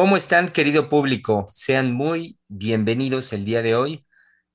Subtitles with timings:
[0.00, 1.50] ¿Cómo están, querido público?
[1.52, 4.06] Sean muy bienvenidos el día de hoy,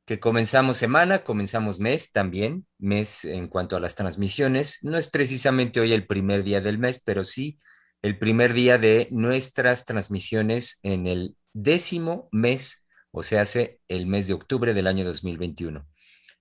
[0.03, 4.79] que comenzamos semana, comenzamos mes también, mes en cuanto a las transmisiones.
[4.81, 7.59] No es precisamente hoy el primer día del mes, pero sí
[8.01, 14.27] el primer día de nuestras transmisiones en el décimo mes, o sea, hace el mes
[14.27, 15.87] de octubre del año 2021.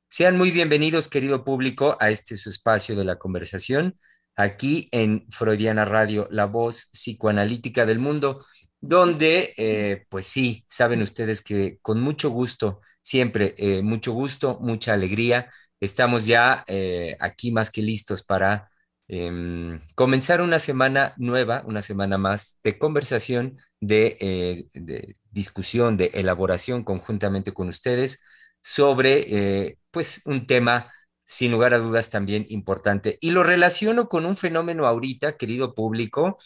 [0.08, 3.98] Sean muy bienvenidos, querido público, a este su espacio de la conversación,
[4.34, 8.46] aquí en Freudiana Radio, la voz psicoanalítica del mundo
[8.86, 14.92] donde, eh, pues sí, saben ustedes que con mucho gusto, siempre eh, mucho gusto, mucha
[14.94, 18.70] alegría, estamos ya eh, aquí más que listos para
[19.08, 26.84] em, comenzar una semana nueva, una semana más de conversación, de, de discusión, de elaboración
[26.84, 28.22] conjuntamente con ustedes
[28.62, 30.92] sobre, pues, un tema
[31.24, 33.18] sin lugar a dudas también importante.
[33.20, 36.38] Y lo relaciono con un fenómeno ahorita, querido público,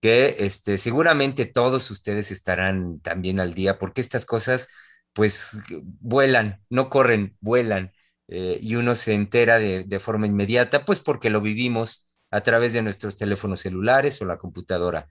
[0.00, 4.68] que este, seguramente todos ustedes estarán también al día, porque estas cosas
[5.12, 5.58] pues
[6.00, 7.92] vuelan, no corren, vuelan,
[8.28, 12.72] eh, y uno se entera de, de, forma inmediata, pues porque lo vivimos a través
[12.74, 15.08] de nuestros teléfonos celulares o la computadora.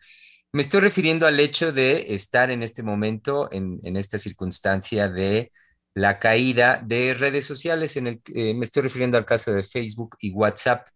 [0.51, 5.51] Me estoy refiriendo al hecho de estar en este momento, en, en esta circunstancia de
[5.93, 10.17] la caída de redes sociales, en el, eh, me estoy refiriendo al caso de Facebook
[10.19, 10.87] y WhatsApp.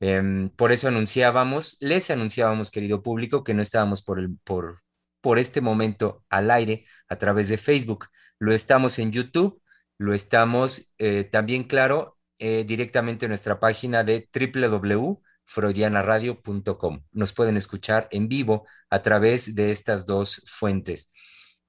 [0.00, 4.82] Em, por eso anunciábamos, les anunciábamos, querido público, que no estábamos por, el, por,
[5.20, 8.06] por este momento al aire a través de Facebook.
[8.38, 9.62] Lo estamos en YouTube,
[9.98, 17.02] lo estamos eh, también, claro, eh, directamente en nuestra página de www.freudianaradio.com.
[17.12, 21.12] Nos pueden escuchar en vivo a través de estas dos fuentes.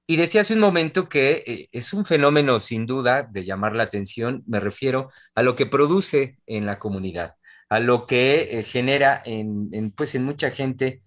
[0.06, 3.82] Y decía hace un momento que eh, es un fenómeno sin duda de llamar la
[3.84, 7.34] atención, me refiero a lo que produce en la comunidad
[7.72, 11.02] a lo que eh, genera en, pues en mucha gente,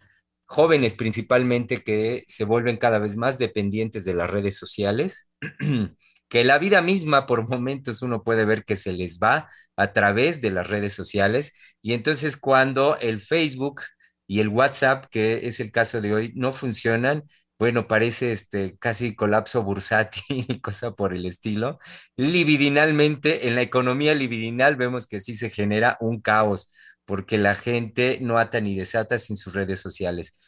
[0.46, 5.30] jóvenes principalmente, que se vuelven cada vez más dependientes de las redes sociales,
[6.28, 10.42] que la vida misma por momentos uno puede ver que se les va a través
[10.42, 11.54] de las redes sociales.
[11.84, 13.84] Y entonces cuando el Facebook
[14.26, 17.26] y el WhatsApp, que es el caso de hoy, no funcionan,
[17.58, 21.80] bueno, parece este casi colapso bursátil y cosa por el estilo.
[22.18, 26.74] Libidinalmente, en la economía libidinal vemos que sí se genera un caos,
[27.06, 30.40] porque la gente no ata ni desata sin sus redes sociales.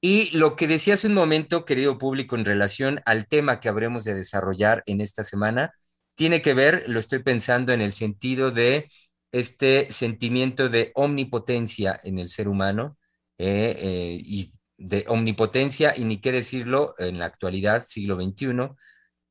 [0.00, 4.04] Y lo que decía hace un momento, querido público, en relación al tema que habremos
[4.04, 5.72] de desarrollar en esta semana,
[6.14, 8.90] tiene que ver, lo estoy pensando en el sentido de
[9.32, 12.98] este sentimiento de omnipotencia en el ser humano
[13.38, 18.70] eh, eh, y de omnipotencia y ni qué decirlo en la actualidad, siglo XXI,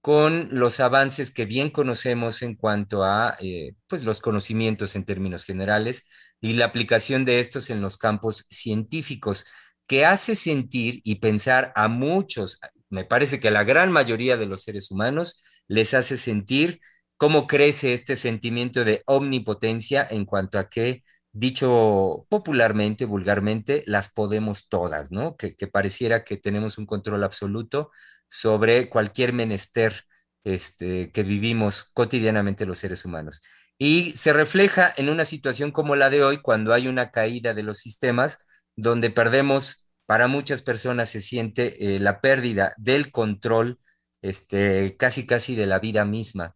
[0.02, 5.44] con los avances que bien conocemos en cuanto a eh, pues los conocimientos en términos
[5.44, 6.08] generales
[6.40, 9.46] y la aplicación de estos en los campos científicos,
[9.88, 14.46] que hace sentir y pensar a muchos, me parece que a la gran mayoría de
[14.46, 16.80] los seres humanos, les hace sentir
[17.18, 24.68] cómo crece este sentimiento de omnipotencia en cuanto a que dicho popularmente, vulgarmente, las podemos
[24.69, 25.36] todas, ¿no?
[25.38, 27.92] Que, pareciera que tenemos un control absoluto
[28.27, 30.06] sobre cualquier menester
[30.44, 33.42] este, que vivimos cotidianamente los seres humanos.
[33.77, 37.63] Y se refleja en una situación como la de hoy, cuando hay una caída de
[37.63, 38.45] los sistemas,
[38.75, 43.80] donde perdemos, para muchas personas se siente eh, la pérdida del control,
[44.21, 46.56] este, casi casi de la vida misma.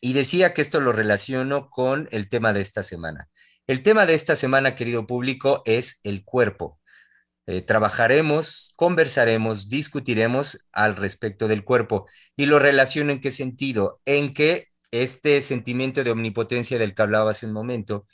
[0.00, 3.28] Y decía que esto lo relaciono con el tema de esta semana.
[3.66, 6.78] El tema de esta semana, querido público, es el cuerpo.
[7.46, 12.06] Eh, trabajaremos, conversaremos, discutiremos al respecto del cuerpo
[12.36, 17.30] y lo relaciono en qué sentido, en que este sentimiento de omnipotencia del que hablaba
[17.30, 18.06] hace un momento,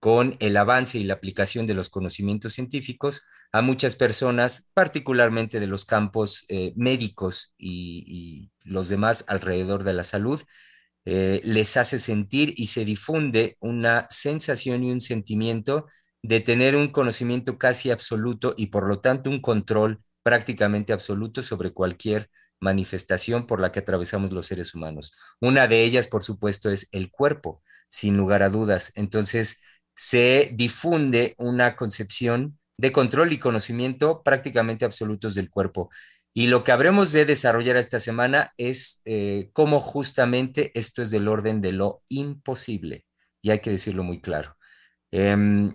[0.00, 5.66] con el avance y la aplicación de los conocimientos científicos, a muchas personas, particularmente de
[5.66, 10.42] los campos eh, médicos y, y los demás alrededor de la salud,
[11.12, 15.86] eh, les hace sentir y se difunde una sensación y un sentimiento
[16.22, 21.72] de tener un conocimiento casi absoluto y por lo tanto un control prácticamente absoluto sobre
[21.72, 22.30] cualquier
[22.60, 25.12] manifestación por la que atravesamos los seres humanos.
[25.40, 28.92] Una de ellas, por supuesto, es el cuerpo, sin lugar a dudas.
[28.94, 29.60] Entonces,
[29.96, 35.90] se difunde una concepción de control y conocimiento prácticamente absolutos del cuerpo.
[36.32, 41.28] Y lo que habremos de desarrollar esta semana es eh, cómo justamente esto es del
[41.28, 43.04] orden de lo imposible.
[43.42, 44.56] Y hay que decirlo muy claro.
[45.10, 45.74] Em,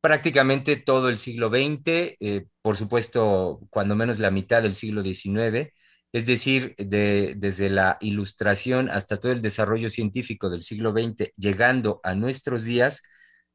[0.00, 5.72] prácticamente todo el siglo XX, eh, por supuesto, cuando menos la mitad del siglo XIX,
[6.12, 12.14] es decir, desde la ilustración hasta todo el desarrollo científico del siglo XX, llegando a
[12.14, 13.02] nuestros días,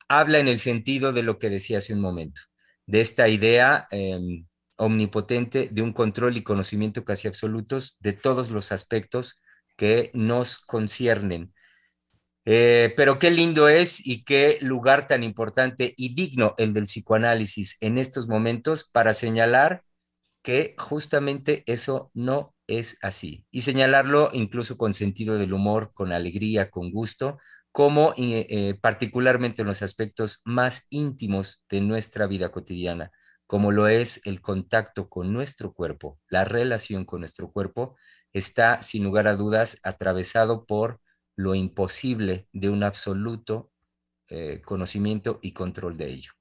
[0.09, 2.41] habla en el sentido de lo que decía hace un momento,
[2.85, 4.45] de esta idea em,
[4.79, 9.41] omnipotente de un control y conocimiento casi absolutos de todos los aspectos
[9.77, 11.53] que nos conciernen.
[12.45, 17.77] Eh, pero qué lindo es y qué lugar tan importante y digno el del psicoanálisis
[17.79, 19.83] en estos momentos para señalar
[20.41, 23.45] que justamente eso no es así.
[23.51, 27.37] Y señalarlo incluso con sentido del humor, con alegría, con gusto,
[27.71, 33.11] como eh, eh, particularmente en los aspectos más íntimos de nuestra vida cotidiana,
[33.49, 37.97] como lo es el contacto con nuestro cuerpo, la relación con nuestro cuerpo,
[38.31, 41.01] está sin lugar a dudas atravesado por
[41.35, 43.71] lo imposible de un absoluto
[44.27, 46.31] eh, conocimiento y control de ello.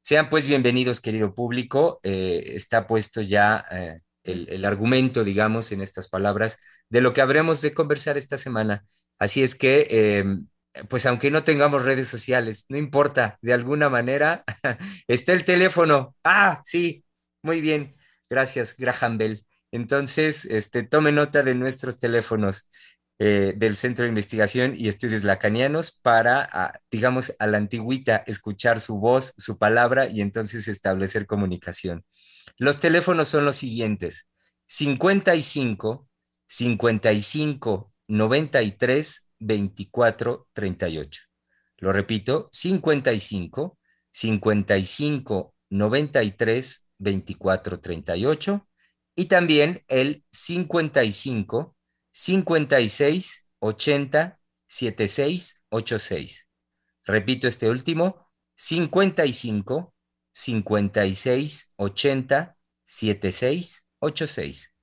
[0.00, 2.00] Sean pues bienvenidos, querido público.
[2.02, 6.58] Eh, está puesto ya eh, el, argumento, digamos, en estas palabras,
[6.88, 8.84] de lo que habremos de conversar esta semana.
[9.20, 9.86] Así es que,
[10.18, 10.48] em,
[10.88, 14.44] pues aunque no tengamos redes sociales, no importa, de alguna manera
[15.08, 16.16] está el teléfono.
[16.24, 17.04] Ah, sí,
[17.42, 17.96] muy bien.
[18.28, 19.46] Gracias, Graham Bell.
[19.70, 22.70] Entonces, este, tome nota de nuestros teléfonos.
[23.20, 28.98] Eh, del Centro de Investigación y Estudios Lacanianos para, digamos, a la antigüita, escuchar su
[28.98, 32.04] voz, su palabra y entonces establecer comunicación.
[32.58, 34.28] Los teléfonos son los siguientes,
[34.66, 36.08] 55
[36.48, 41.22] 55 93 24 38.
[41.78, 43.78] Lo repito, 55
[44.10, 48.68] 55 93 24 38
[49.16, 51.76] y también el 55
[52.10, 56.48] 56 80 76 86.
[57.04, 59.94] Repito este último, 55
[60.32, 64.73] 56 80 76 86.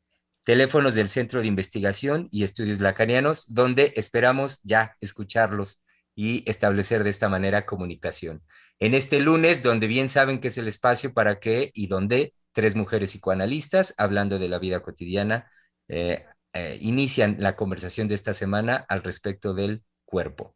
[0.44, 5.84] Teléfonos del Centro de Investigación y Estudios Lacanianos, donde esperamos ya escucharlos
[6.16, 8.44] y establecer de esta manera comunicación.
[8.80, 12.76] En este lunes, donde bien saben que es el espacio para que y donde tres
[12.76, 15.50] mujeres psicoanalistas, hablando de la vida cotidiana,
[15.88, 20.56] eh, eh, inician la conversación de esta semana al respecto del cuerpo.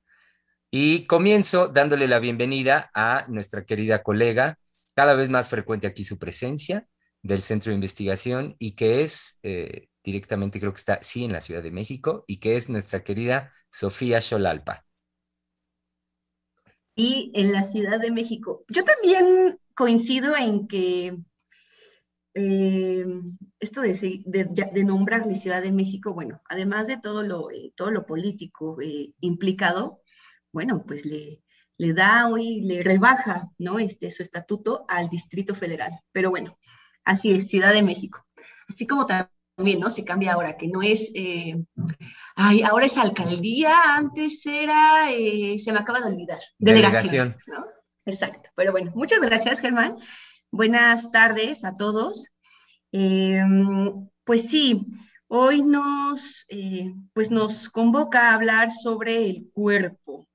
[0.71, 4.57] Y comienzo dándole la bienvenida a nuestra querida colega,
[4.95, 6.87] cada vez más frecuente aquí su presencia
[7.25, 11.41] del Centro de Investigación y que es eh, directamente, creo que está, sí, en la
[11.41, 14.85] Ciudad de México y que es nuestra querida Sofía Xolalpa.
[16.95, 18.63] Y en la Ciudad de México.
[18.69, 21.17] Yo también coincido en que
[22.35, 23.05] eh,
[23.59, 28.05] esto de, de, nombrarle Ciudad de México, bueno, además de todo lo, eh, todo lo
[28.05, 28.77] político
[29.19, 29.99] implicado,
[30.53, 31.41] bueno, pues le,
[31.77, 33.79] le da hoy, le rebaja, ¿no?
[33.79, 35.91] Este, su estatuto al Distrito Federal.
[36.11, 36.59] Pero bueno,
[37.05, 38.25] así es, Ciudad de México.
[38.67, 39.89] Así como también, ¿no?
[39.89, 41.13] Se cambia ahora, que no es,
[42.35, 45.07] ay, ahora es alcaldía, antes era,
[45.57, 47.37] se me acaba de olvidar, delegación.
[47.47, 47.65] ¿no?
[48.05, 49.97] Exacto, pero bueno, muchas gracias, Germán.
[50.51, 52.27] Buenas tardes a todos.
[52.91, 54.85] Em, pues sí,
[55.27, 60.27] hoy nos, eh, pues nos convoca a hablar sobre el cuerpo.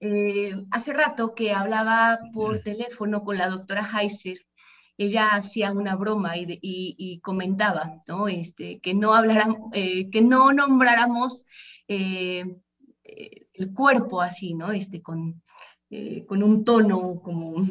[0.00, 4.45] Eh, hace rato que hablaba por teléfono con la doctora Heiser,
[4.98, 8.28] ella hacía una broma y, comentaba ¿no?
[8.28, 9.12] este, que, no
[9.72, 11.44] eh, que no nombráramos
[11.88, 14.72] el cuerpo así, ¿no?
[14.72, 15.42] este, con,
[16.26, 17.66] con un tono como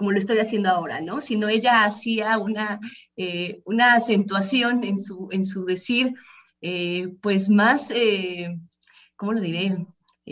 [0.00, 1.20] como lo estoy haciendo ahora, ¿no?
[1.20, 2.80] Sino ella hacía una,
[3.18, 6.14] eh, una acentuación en su, en su decir,
[6.62, 8.58] eh, pues más, eh,
[9.14, 9.76] ¿cómo lo diré?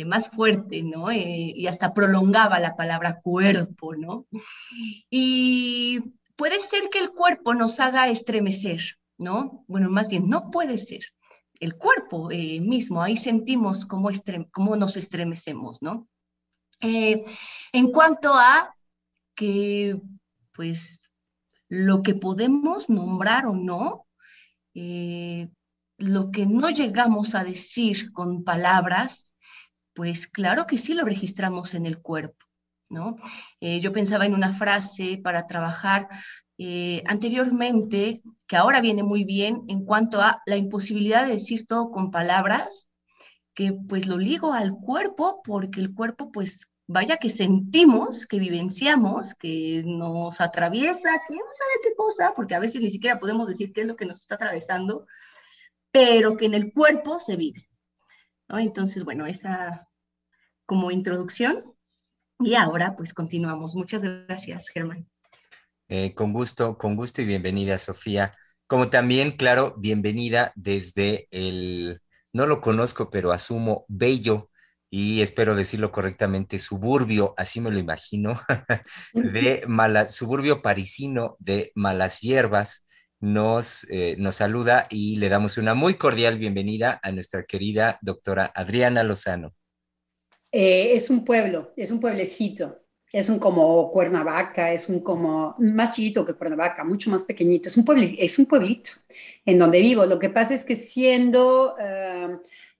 [0.07, 1.11] Más fuerte, ¿no?
[1.13, 4.27] y hasta prolongaba la palabra cuerpo, ¿no?
[5.11, 6.01] Y
[6.37, 8.81] puede ser que el cuerpo nos haga estremecer,
[9.17, 9.65] ¿no?
[9.67, 11.01] Bueno, más bien, no puede ser.
[11.59, 14.11] El cuerpo mismo, ahí sentimos cómo,
[14.53, 16.09] cómo nos estremecemos, ¿no?
[16.81, 18.73] en cuanto a
[19.35, 20.01] que
[20.53, 21.01] pues
[21.69, 24.07] lo que podemos nombrar o no,
[24.75, 25.49] eh,
[25.99, 29.28] lo que no llegamos a decir con palabras,
[29.99, 32.47] pues claro que sí lo registramos en el cuerpo,
[32.89, 33.17] ¿no?
[33.59, 36.09] Eh, yo pensaba en una frase para trabajar
[36.57, 41.91] eh, anteriormente, que ahora viene muy bien en cuanto a la imposibilidad de decir todo
[41.91, 42.93] con palabras,
[43.55, 49.35] que pues lo ligo al cuerpo porque el cuerpo pues vaya que sentimos, que vivenciamos,
[49.35, 53.73] que nos atraviesa, que no sabe qué cosa, porque a veces ni siquiera podemos decir
[53.73, 55.09] qué es lo que nos está atravesando,
[55.91, 57.69] pero que en el cuerpo se vive.
[58.49, 59.88] Entonces, bueno, esa
[60.69, 61.65] como introducción.
[62.39, 63.75] Y ahora pues continuamos.
[63.75, 65.09] Muchas gracias, Germán.
[65.89, 68.33] Eh, con gusto, con gusto y bienvenida, Sofía.
[68.67, 72.03] Como también, claro, bienvenida desde el,
[72.35, 74.51] no lo conozco, pero asumo, bello
[74.91, 78.39] y espero decirlo correctamente, suburbio, así me lo imagino,
[79.15, 82.87] de Mala, suburbio parisino de Malas Hierbas,
[83.21, 88.53] nos, eh, nos saluda y le damos una muy cordial bienvenida a nuestra querida doctora
[88.55, 89.55] Adriana Lozano.
[90.51, 92.81] Eh, es un pueblo, es un pueblecito,
[93.13, 97.77] es un como Cuernavaca, es un como más chiquito que Cuernavaca, mucho más pequeñito, es
[97.77, 98.91] un, pueblo, es un pueblito
[99.45, 100.07] en donde vivo.
[100.07, 101.75] Lo que pasa es que siendo...
[101.75, 102.39] Uh,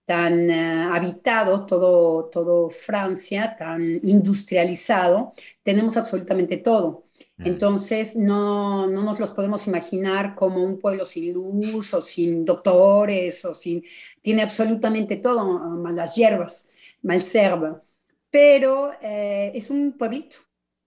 [0.09, 7.05] tan eh, habitado, todo, todo Francia, tan industrializado, tenemos absolutamente todo.
[7.37, 7.47] Mm.
[7.47, 13.45] Entonces, no, no, nos los podemos imaginar como un pueblo sin luz o sin doctores
[13.45, 13.85] o sin...
[14.23, 15.45] Tiene absolutamente todo,
[15.77, 16.71] malas hierbas,
[17.03, 17.77] malserve,
[18.31, 20.37] pero eh, es un pueblito,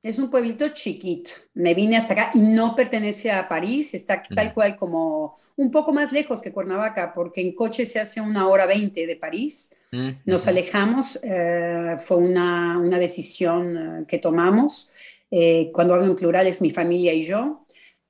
[0.03, 1.32] es un pueblito chiquito.
[1.53, 5.94] Me vine hasta acá y no pertenece a París, está tal cual como un poco
[5.94, 9.77] más lejos que Cuernavaca, porque en coche se hace una hora veinte de París.
[10.25, 14.89] Nos alejamos, eh, fue una, una decisión eh, que tomamos.
[15.30, 17.60] Eh, cuando hablo en plural es mi familia y yo,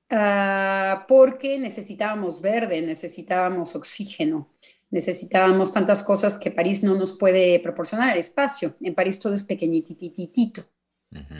[0.09, 4.50] ah, porque necesitábamos verde, necesitábamos oxígeno
[4.91, 8.75] necesitábamos tantas cosas que París no nos puede proporcionar, espacio.
[8.81, 10.63] En París todo es pequeñitititito.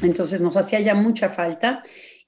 [0.02, 1.82] Entonces nos hacía ya mucha falta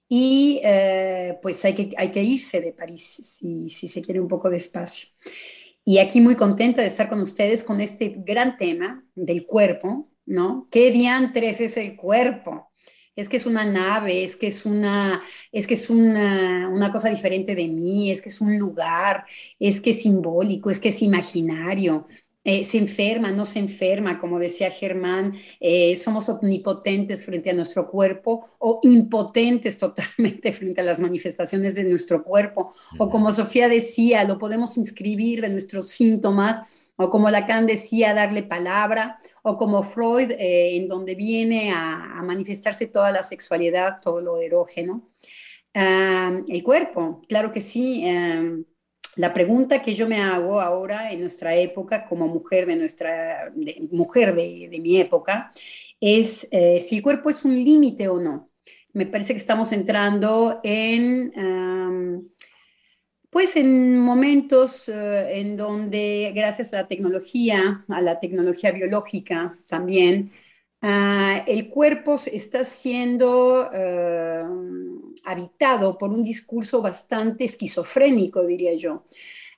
[0.07, 4.27] y eh, pues hay que, hay que irse de París si, si se quiere un
[4.27, 5.09] poco de espacio.
[5.85, 10.65] Y aquí muy contenta de estar con ustedes con este gran tema del cuerpo, ¿no?
[10.71, 12.69] ¿Qué diantres es el cuerpo?
[13.15, 17.09] Es que es una nave, es que es una, es que es una, una cosa
[17.09, 19.25] diferente de mí, es que es un lugar,
[19.59, 22.07] es que es simbólico, es que es imaginario.
[22.45, 27.89] Eh, se enferma, no se enferma, como decía Germán, eh, somos omnipotentes frente a nuestro
[27.89, 34.25] cuerpo o impotentes totalmente frente a las manifestaciones de nuestro cuerpo, o como Sofía decía,
[34.25, 36.61] lo podemos inscribir de nuestros síntomas,
[36.95, 42.87] o como Lacan decía, darle palabra, o como Freud, eh, en donde viene a, manifestarse
[42.87, 45.09] toda la sexualidad, todo lo erógeno.
[45.73, 48.03] Ah, el cuerpo, claro que sí
[49.15, 53.51] la pregunta que yo me hago ahora en nuestra época como mujer de nuestra
[53.91, 55.51] mujer de, mi época
[55.99, 58.49] es eh, si el cuerpo es un límite o no.
[58.93, 61.31] Me parece que estamos entrando en
[63.33, 70.31] pues en momentos eh, en donde gracias a la tecnología, a la tecnología biológica también,
[70.81, 74.43] ah, el cuerpo está siendo eh,
[75.25, 79.03] habitado por un discurso bastante esquizofrénico, diría yo,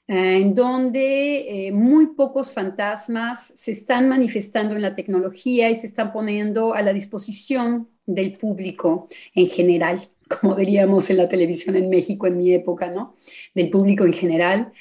[0.07, 6.13] eh, en donde muy pocos fantasmas se están manifestando en la tecnología y se están
[6.13, 10.09] poniendo a la disposición del público en general,
[10.41, 13.15] como diríamos en la televisión en México en mi época, ¿no?
[13.53, 14.71] Del público en general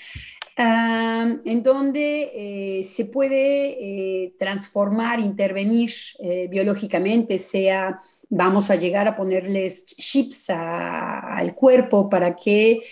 [0.56, 2.30] en donde
[2.78, 3.76] eh, se puede
[4.24, 7.98] eh, transformar, intervenir eh, biológicamente, sea
[8.28, 12.82] vamos a llegar a ponerles chips al cuerpo para que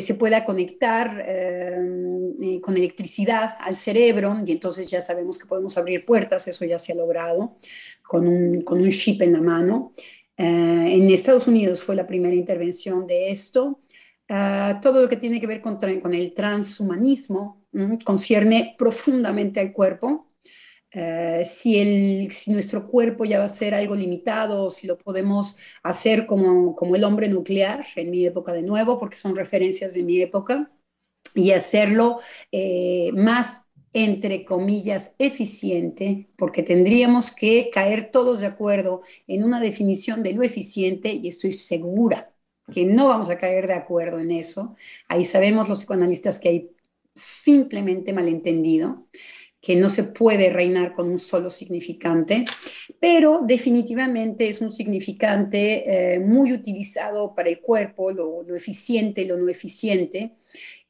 [0.00, 1.26] se pueda conectar
[2.60, 6.92] con electricidad al cerebro y entonces ya sabemos que podemos abrir puertas, eso ya se
[6.92, 7.56] ha logrado
[8.02, 9.92] con un, con un chip en la mano.
[10.36, 13.80] En Estados Unidos fue la primera intervención de esto.
[14.28, 15.78] Ah, todo lo que tiene que ver con,
[16.14, 17.66] el transhumanismo
[18.04, 20.32] concierne profundamente al cuerpo.
[20.90, 25.58] Eh, si, el, si nuestro cuerpo ya va a ser algo limitado, si lo podemos
[25.82, 30.02] hacer como, como el hombre nuclear en mi época de nuevo, porque son referencias de
[30.02, 30.70] mi época,
[31.34, 32.20] y hacerlo
[32.52, 40.22] eh, más entre comillas, eficiente, porque tendríamos que caer todos de acuerdo en una definición
[40.22, 42.32] de lo eficiente y estoy segura
[42.72, 44.76] que no vamos a caer de acuerdo en eso.
[45.08, 46.70] Ahí sabemos los psicoanalistas que hay
[47.14, 49.06] simplemente malentendido,
[49.60, 52.44] que no se puede reinar con un solo significante,
[52.98, 59.36] pero definitivamente es un significante eh, muy utilizado para el cuerpo, lo, lo, eficiente, lo
[59.36, 60.32] no eficiente,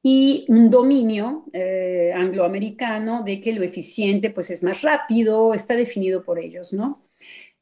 [0.03, 6.25] y un dominio eh, angloamericano de que lo eficiente pues es más rápido, está definido
[6.25, 7.03] por ellos, ¿no?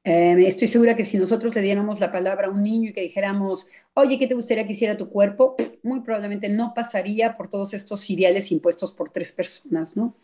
[0.03, 3.03] Eh, estoy segura que si nosotros le diéramos la palabra a un niño y que
[3.03, 5.57] dijéramos, oye, ¿qué te gustaría que hiciera tu cuerpo?
[5.83, 10.17] Muy probablemente no pasaría por todos estos ideales impuestos por tres personas, ¿no?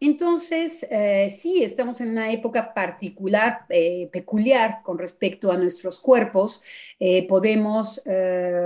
[0.00, 6.62] Entonces, eh, sí, estamos en una época particular, eh, peculiar con respecto a nuestros cuerpos.
[6.98, 8.02] Eh, podemos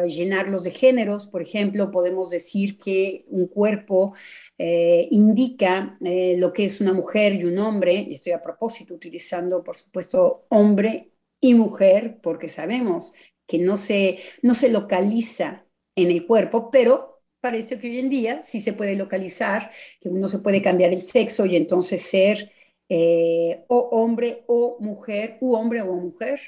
[0.06, 4.14] llenarlos de géneros, por ejemplo, podemos decir que un cuerpo
[4.58, 9.76] indica lo que es una mujer y un hombre, y estoy a propósito utilizando, por
[9.76, 13.12] supuesto, hombre y mujer, porque sabemos
[13.46, 15.66] que no se, no se localiza
[15.96, 17.09] en el cuerpo, pero
[17.40, 19.70] parece que hoy en día sí se puede localizar,
[20.00, 22.52] que uno se puede cambiar el sexo y entonces ser
[22.88, 26.40] eh, o hombre o mujer, u hombre o mujer,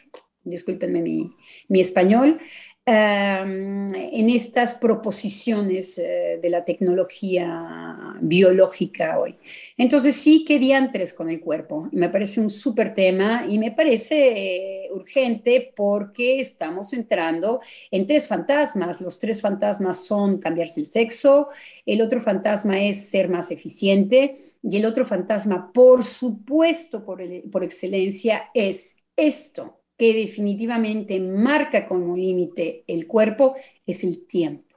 [0.44, 1.30] discúlpenme mi,
[1.68, 2.40] mi español,
[2.85, 9.37] en estas proposiciones eh, de la tecnología biológica hoy.
[9.77, 11.89] Entonces sí, ¿qué diantres con el cuerpo?
[11.93, 17.61] Me parece un súper tema y me parece eh, urgente porque estamos entrando
[17.91, 19.01] en tres fantasmas.
[19.01, 21.49] Los tres fantasmas son cambiarse el sexo,
[21.87, 27.21] el otro fantasma es ser más eficiente y el otro fantasma, por supuesto, por,
[27.51, 33.54] por excelencia, es esto que definitivamente marca como límite el cuerpo
[33.87, 34.76] es el tiempo.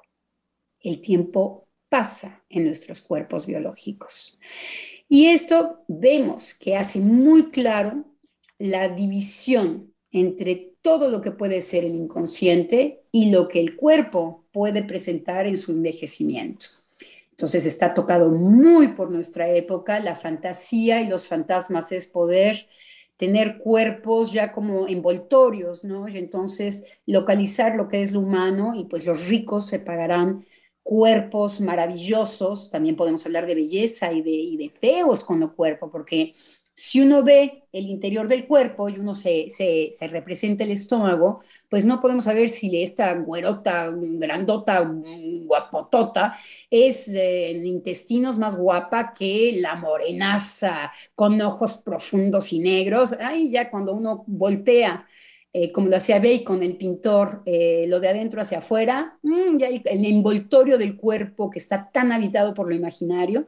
[0.79, 4.37] El tiempo pasa en nuestros cuerpos biológicos.
[5.09, 8.05] Y esto vemos que hace muy claro
[8.59, 14.45] la división entre todo lo que puede ser el inconsciente y lo que el cuerpo
[14.51, 16.67] puede presentar en su envejecimiento.
[17.31, 22.67] Entonces está tocado muy por nuestra época, la fantasía y los fantasmas es poder
[23.17, 26.07] tener cuerpos ya como envoltorios, ¿no?
[26.07, 30.45] Y entonces localizar lo que es lo humano y pues los ricos se pagarán
[30.83, 35.89] cuerpos maravillosos, también podemos hablar de belleza y de, y de feos con el cuerpo,
[35.89, 36.33] porque
[36.75, 41.41] si uno ve el interior del cuerpo y uno se, se, se, representa el estómago,
[41.69, 44.81] pues no podemos saber si esta güerota, grandota,
[45.45, 46.37] guapotota
[46.69, 53.15] es eh, en intestinos más guapa que la morenaza con ojos profundos y negros.
[53.21, 55.07] Ay, ya cuando uno voltea,
[55.53, 59.69] eh, como lo hacía Bacon, el pintor, eh, lo de adentro hacia afuera, mm, ya
[59.69, 63.47] el envoltorio del cuerpo que está tan habitado por lo imaginario,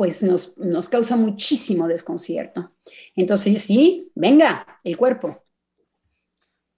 [0.00, 2.72] pues nos, nos causa muchísimo desconcierto.
[3.14, 5.44] Entonces, sí, venga, el cuerpo.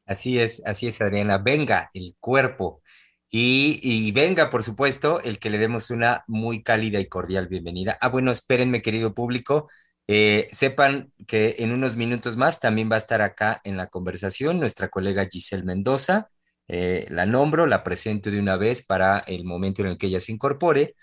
[0.04, 2.82] Así es, así es, Adriana, venga, el cuerpo.
[3.30, 7.96] Y, venga, por supuesto, el que le demos una muy cálida y cordial bienvenida.
[8.00, 9.68] Ah, bueno, espérenme, querido público.
[10.08, 14.58] Eh, sepan que en unos minutos más también va a estar acá en la conversación
[14.58, 16.28] nuestra colega Giselle Mendoza.
[16.66, 20.18] Eh, la nombro, la presento de una vez para el momento en el que ella
[20.18, 20.96] se incorpore.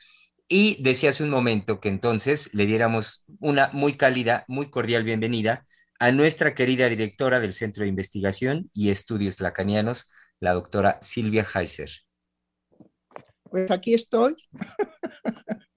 [0.52, 5.68] Y decía hace un momento que entonces le diéramos una muy cálida, muy cordial bienvenida
[6.00, 11.92] a nuestra querida directora del Centro de Investigación y Estudios Lacanianos, la doctora Silvia Heiser.
[13.44, 14.36] Pues aquí estoy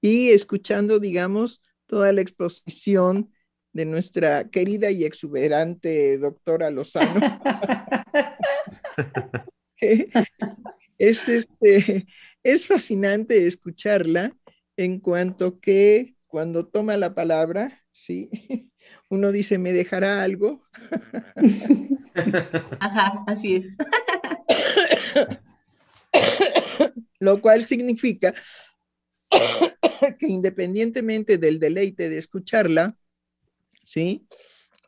[0.00, 3.32] y escuchando, digamos, toda la exposición
[3.72, 7.20] de nuestra querida y exuberante doctora Lozano.
[10.98, 12.06] es este,
[12.42, 14.36] es fascinante escucharla
[14.76, 18.30] en cuanto que cuando toma la palabra, sí,
[19.10, 20.62] uno dice, ¿me dejará algo?
[22.80, 23.66] Ajá, así es.
[27.18, 28.32] Lo cual significa
[30.18, 32.96] que independientemente del deleite de escucharla,
[33.82, 34.26] ¿sí?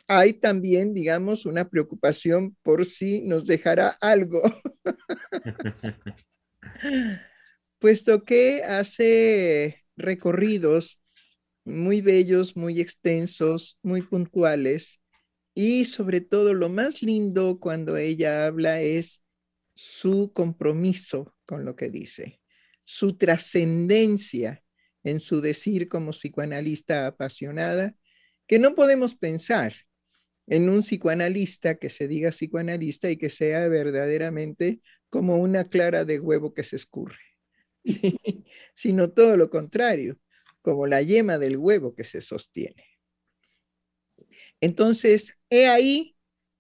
[0.08, 4.42] Hay también, digamos, una preocupación por si nos dejará algo.
[7.82, 11.00] Puesto que hace recorridos
[11.64, 15.00] muy bellos, muy extensos, muy puntuales
[15.52, 19.20] y sobre todo lo más lindo cuando ella habla es
[19.74, 22.40] su compromiso con lo que dice,
[22.84, 24.62] su trascendencia
[25.02, 27.96] en su decir como psicoanalista apasionada,
[28.46, 29.74] que no podemos pensar
[30.46, 36.20] en un psicoanalista que se diga psicoanalista y que sea verdaderamente como una clara de
[36.20, 37.31] huevo que se escurre.
[38.74, 40.18] sino todo lo contrario,
[40.62, 42.84] como la yema del huevo que se sostiene.
[44.60, 46.16] Entonces, he ahí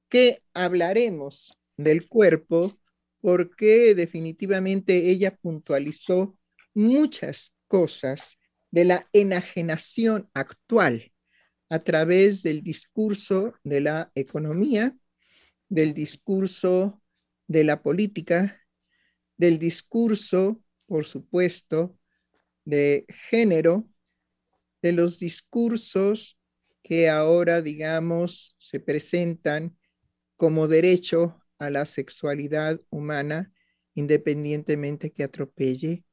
[0.08, 2.72] que hablaremos del cuerpo
[3.20, 6.36] porque definitivamente ella puntualizó
[6.74, 8.38] muchas cosas
[8.70, 11.12] de la enajenación actual
[11.68, 14.96] a través del discurso de la economía,
[15.68, 17.00] del discurso
[17.46, 18.60] de la política,
[19.36, 20.61] del discurso
[20.92, 21.98] por supuesto,
[22.66, 23.88] de género,
[24.82, 26.38] de los discursos
[26.82, 29.74] que ahora, digamos, se presentan
[30.36, 33.54] como derecho a la sexualidad humana,
[33.94, 36.04] independientemente que atropelle,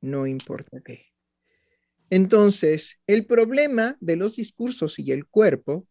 [0.00, 1.06] no importa qué.
[2.10, 5.86] Entonces, el problema de los discursos y el cuerpo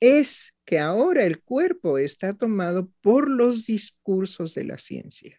[0.00, 5.37] es que ahora el cuerpo está tomado por los discursos de la ciencia.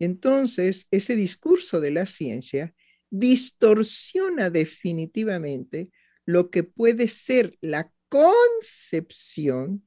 [0.00, 2.74] Entonces, ese discurso de la ciencia
[3.10, 5.90] distorsiona definitivamente
[6.24, 9.86] lo que puede ser la concepción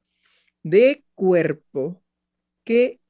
[0.62, 2.04] de cuerpo
[2.63, 3.02] que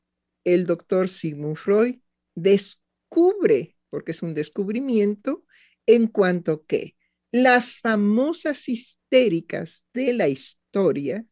[0.46, 2.00] el doctor Sigmund Freud
[2.36, 5.46] descubre, porque es un descubrimiento,
[5.86, 6.96] en cuanto que
[7.32, 11.26] las famosas histéricas de la historia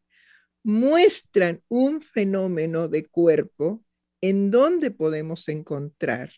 [0.62, 3.84] muestran un fenómeno de cuerpo
[4.22, 6.32] en donde podemos encontrar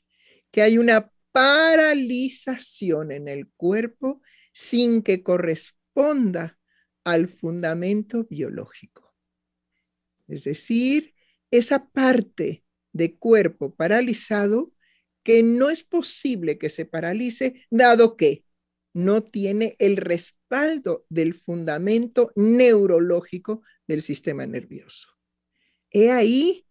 [0.50, 4.20] que hay una paralización en el cuerpo
[4.52, 6.58] sin que corresponda
[7.04, 9.14] al fundamento biológico.
[10.26, 11.14] Es decir,
[11.50, 14.72] esa parte de cuerpo paralizado
[15.22, 18.44] que no es posible que se paralice dado que
[18.92, 25.08] no tiene el respaldo del fundamento neurológico del sistema nervioso.
[25.90, 26.63] He ahí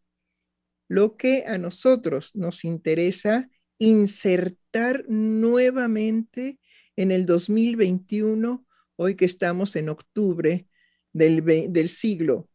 [0.87, 6.59] lo que a nosotros nos interesa insertar nuevamente
[6.95, 8.65] en el 2021,
[8.95, 10.67] hoy que estamos en octubre
[11.11, 12.49] del, del siglo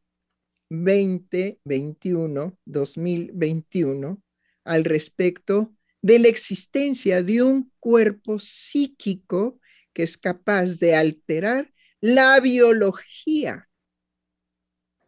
[0.71, 4.23] 2021, 2021,
[4.64, 9.61] al respecto de la existencia de un cuerpo psíquico
[9.93, 13.69] que es capaz de alterar la biología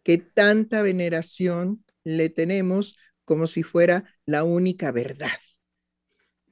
[0.02, 2.96] que tanta veneración le tenemos
[3.30, 5.38] como si fuera la única verdad,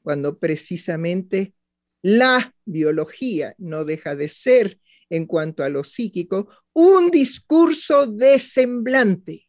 [0.00, 1.56] cuando precisamente
[2.02, 4.78] la biología no deja de ser,
[5.10, 9.48] en cuanto a lo psíquico, un discurso de semblante,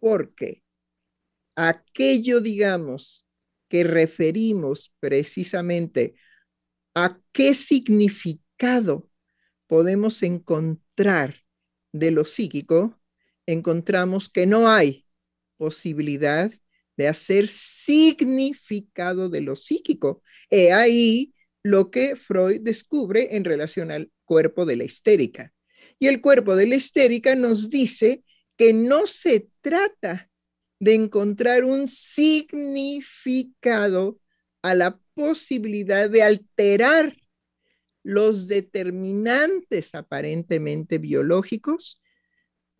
[0.00, 0.62] porque
[1.54, 3.26] aquello, digamos,
[3.68, 6.14] que referimos precisamente
[6.94, 9.10] a qué significado
[9.66, 11.42] podemos encontrar
[11.92, 12.98] de lo psíquico,
[13.44, 15.04] encontramos que no hay
[15.60, 16.50] posibilidad
[16.96, 20.22] de hacer significado de lo psíquico.
[20.48, 25.52] He ahí lo que Freud descubre en relación al cuerpo de la histérica.
[25.98, 28.24] Y el cuerpo de la histérica nos dice
[28.56, 30.30] que no se trata
[30.78, 33.38] de encontrar un significado
[34.62, 37.14] a la posibilidad de alterar
[38.02, 42.00] los determinantes aparentemente biológicos,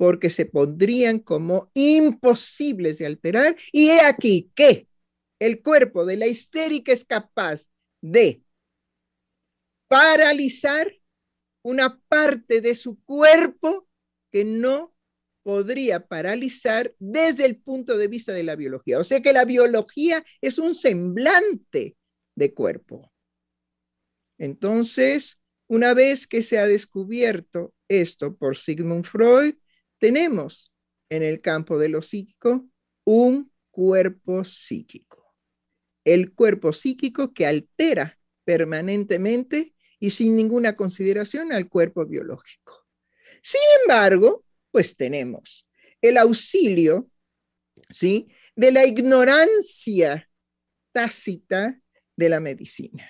[0.00, 3.54] porque se pondrían como imposibles de alterar.
[3.70, 4.88] Y he aquí que
[5.38, 7.68] el cuerpo de la histérica es capaz
[8.00, 8.42] de
[9.88, 10.90] paralizar
[11.60, 13.86] una parte de su cuerpo
[14.32, 14.94] que no
[15.42, 18.98] podría paralizar desde el punto de vista de la biología.
[18.98, 21.98] O sea que la biología es un semblante
[22.36, 23.12] de cuerpo.
[24.38, 29.56] Entonces, una vez que se ha descubierto esto por Sigmund Freud,
[30.00, 30.72] tenemos
[31.08, 32.66] en el campo de lo psíquico
[33.04, 35.36] un cuerpo psíquico.
[36.04, 42.86] El cuerpo psíquico que altera permanentemente y sin ninguna consideración al cuerpo biológico.
[43.42, 45.68] Sin embargo, pues tenemos
[46.00, 47.10] el auxilio,
[47.90, 48.28] ¿sí?
[48.56, 50.28] De la ignorancia
[50.92, 51.78] tácita
[52.16, 53.08] de la medicina.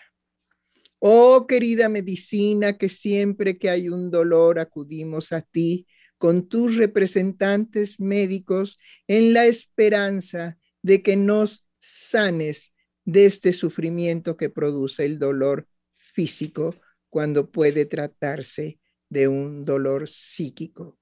[0.98, 5.86] Oh, querida medicina, que siempre que hay un dolor acudimos a ti
[6.20, 8.78] con tus representantes médicos
[9.08, 12.74] en la esperanza de que nos sanes
[13.06, 16.76] de este sufrimiento que produce el dolor físico
[17.08, 18.78] cuando puede tratarse
[19.08, 20.98] de un dolor psíquico.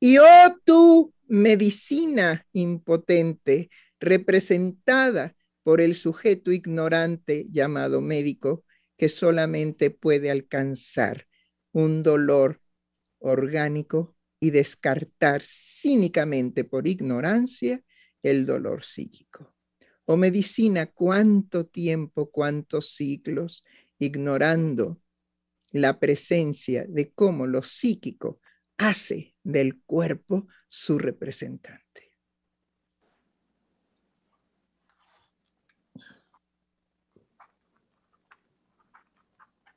[0.00, 3.68] Y oh tu medicina impotente,
[4.00, 8.64] representada por el sujeto ignorante llamado médico,
[8.96, 11.26] que solamente puede alcanzar
[11.72, 12.62] un dolor
[13.18, 17.82] orgánico y descartar cínicamente por ignorancia
[18.22, 19.54] el dolor psíquico.
[20.04, 23.64] Oh medicina, cuánto tiempo, cuántos siglos,
[23.98, 25.00] ignorando
[25.70, 28.38] la presencia de cómo lo psíquico
[28.76, 32.12] hace del cuerpo su representante.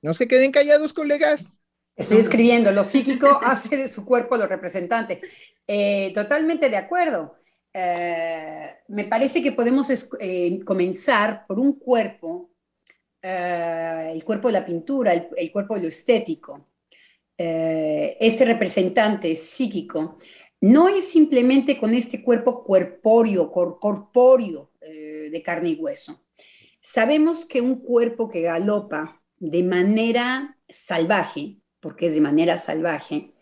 [0.02, 1.58] No se queden callados, colegas.
[1.98, 5.22] Estoy escribiendo, lo psíquico hace de su cuerpo lo representante.
[5.68, 7.36] Eh, totalmente de acuerdo.
[7.74, 12.52] Eh, me parece que podemos eh, comenzar por un cuerpo,
[13.22, 16.70] el cuerpo de la pintura, el cuerpo de lo estético.
[17.38, 20.18] eh, este representante psíquico
[20.62, 26.26] no es simplemente con este cuerpo corpóreo, corpóreo eh, de carne y hueso.
[26.82, 33.34] Sabemos que un cuerpo que galopa de manera salvaje, porque es de manera salvaje,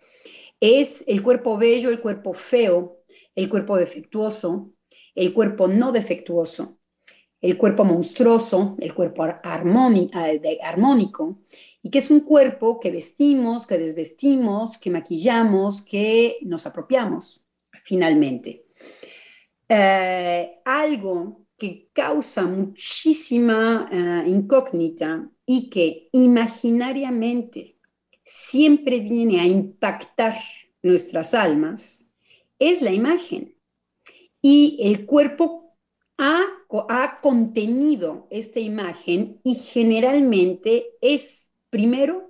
[0.60, 3.02] es el cuerpo bello, el cuerpo feo,
[3.36, 4.72] el cuerpo defectuoso,
[5.14, 6.78] el cuerpo no defectuoso,
[7.42, 11.40] el cuerpo monstruoso, el cuerpo armónico,
[11.84, 17.46] y que es un cuerpo que vestimos, que desvestimos, que maquillamos, que nos apropiamos,
[17.84, 18.66] finalmente.
[19.70, 27.75] Eh, algo que causa muchísima eh, incógnita y que imaginariamente
[28.26, 30.36] siempre viene a impactar
[30.82, 32.10] nuestras almas
[32.60, 33.56] es la imagen.
[34.42, 35.78] Y el cuerpo
[36.18, 36.42] ha,
[36.90, 42.30] ha contenido esta imagen y generalmente es primero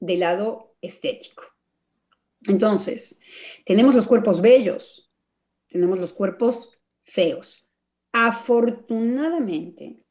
[0.00, 1.44] del lado estético.
[2.46, 3.20] Entonces,
[3.64, 5.10] tenemos los cuerpos bellos,
[5.68, 6.70] tenemos los cuerpos
[7.04, 7.68] feos.
[8.12, 10.01] Afortunadamente,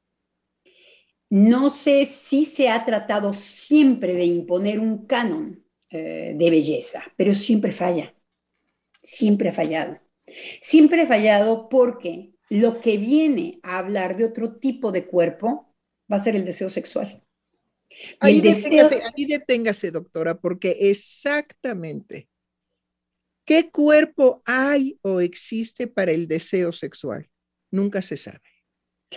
[1.31, 7.33] no sé si se ha tratado siempre de imponer un canon eh, de belleza, pero
[7.33, 8.13] siempre falla,
[9.01, 9.97] siempre ha fallado.
[10.59, 15.73] Siempre ha fallado porque lo que viene a hablar de otro tipo de cuerpo
[16.11, 17.23] va a ser el deseo sexual.
[18.19, 22.27] Ahí, deténgase, ahí deténgase, doctora, porque exactamente,
[23.45, 27.29] ¿qué cuerpo hay o existe para el deseo sexual?
[27.69, 28.50] Nunca se sabe.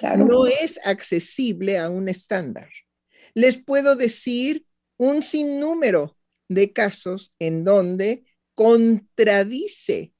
[0.02, 2.68] No es accesible a un estándar.
[3.34, 6.16] Les puedo decir un sinnúmero
[6.48, 10.12] de casos en donde contradice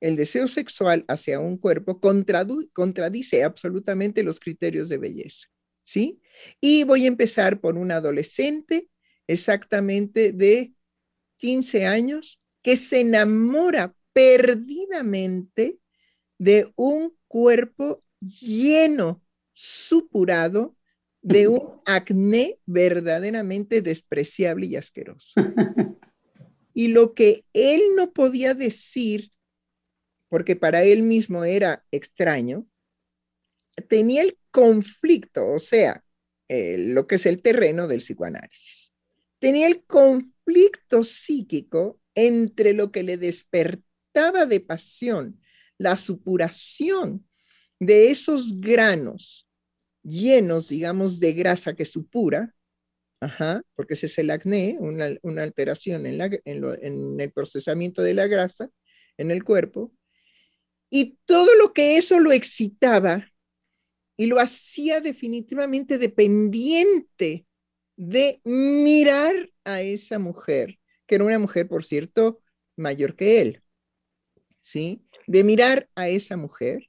[0.00, 5.48] el deseo sexual hacia un cuerpo, contradice absolutamente los criterios de belleza.
[5.84, 6.20] ¿Sí?
[6.60, 8.88] Y voy a empezar por un adolescente
[9.26, 10.74] exactamente de
[11.38, 15.78] 15 años que se enamora perdidamente
[16.38, 20.76] de un cuerpo lleno, supurado
[21.22, 25.32] de un acné verdaderamente despreciable y asqueroso.
[26.78, 29.32] Y lo que él no podía decir,
[30.28, 32.68] porque para él mismo era extraño,
[33.88, 36.04] tenía el conflicto, o sea,
[36.50, 38.92] lo que es el terreno del psicoanálisis.
[39.38, 45.40] Tenía el conflicto psíquico entre lo que le despertaba de pasión,
[45.78, 47.26] la supuración
[47.78, 49.48] de esos granos
[50.02, 52.54] llenos, digamos, de grasa que supura,
[53.74, 58.68] porque ese es el acné, una, alteración en, en el procesamiento de la grasa
[59.16, 59.92] en el cuerpo,
[60.90, 63.26] y todo lo que eso lo excitaba
[64.16, 67.46] y lo hacía definitivamente dependiente
[67.96, 72.40] de mirar a esa mujer, que era una mujer, por cierto,
[72.76, 73.62] mayor que él,
[74.60, 75.02] ¿sí?
[75.26, 76.88] De mirar a esa mujer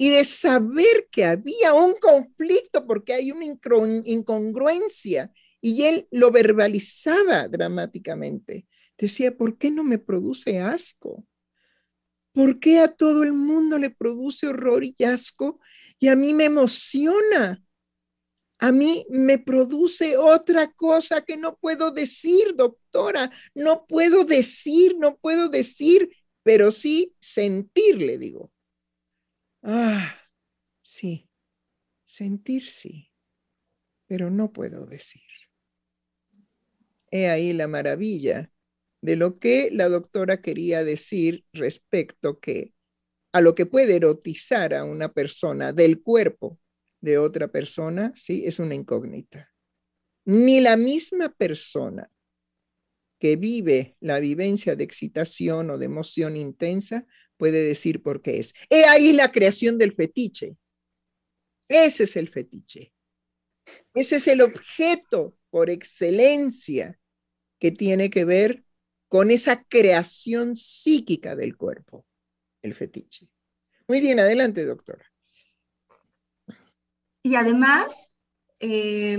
[0.00, 7.46] y de saber que había un conflicto porque hay una incongruencia y él lo verbalizaba
[7.48, 8.66] dramáticamente.
[8.96, 11.26] Decía, ¿por qué no me produce asco?
[12.32, 15.60] ¿Por qué a todo el mundo le produce horror y asco
[15.98, 17.62] y a mí me emociona?
[18.58, 23.30] A mí me produce otra cosa que no puedo decir, doctora.
[23.54, 26.08] No puedo decir, no puedo decir,
[26.42, 28.50] pero sí sentirle, digo.
[29.62, 30.14] Ah,
[30.82, 31.28] sí,
[32.06, 33.10] sentir sí,
[34.06, 35.22] pero no puedo decir.
[37.10, 38.50] He ahí la maravilla
[39.00, 42.74] de lo que la doctora quería decir respecto que
[43.32, 46.58] a lo que puede erotizar a una persona del cuerpo
[47.00, 49.50] de otra persona, sí, es una incógnita.
[50.26, 52.10] Ni la misma persona
[53.20, 57.06] que vive la vivencia de excitación o de emoción intensa
[57.36, 58.54] puede decir por qué es.
[58.68, 60.56] He ahí la creación del fetiche.
[61.68, 62.92] Ese es el fetiche.
[63.94, 66.98] Ese es el objeto por excelencia
[67.58, 68.64] que tiene que ver
[69.08, 72.06] con esa creación psíquica del cuerpo,
[72.62, 73.28] el fetiche.
[73.86, 75.04] Muy bien, adelante, doctora.
[77.22, 78.10] Y además,
[78.60, 79.18] eh,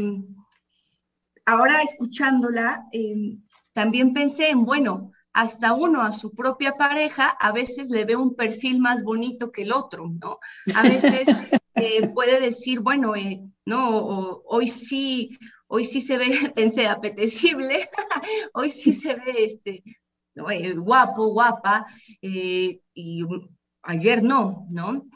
[1.46, 3.38] ahora escuchándola, eh,
[3.74, 8.36] también pensé en, bueno, hasta uno a su propia pareja a veces le ve un
[8.36, 10.40] perfil más bonito que el otro, ¿no?
[10.76, 11.28] A veces
[11.76, 17.90] eh, puede decir, bueno, eh, no, hoy sí, hoy sí se ve, pensé, apetecible,
[18.54, 19.84] hoy sí se ve este,
[20.50, 21.86] eh, guapo, guapa,
[22.22, 22.82] y
[23.84, 25.08] ayer no, ¿no?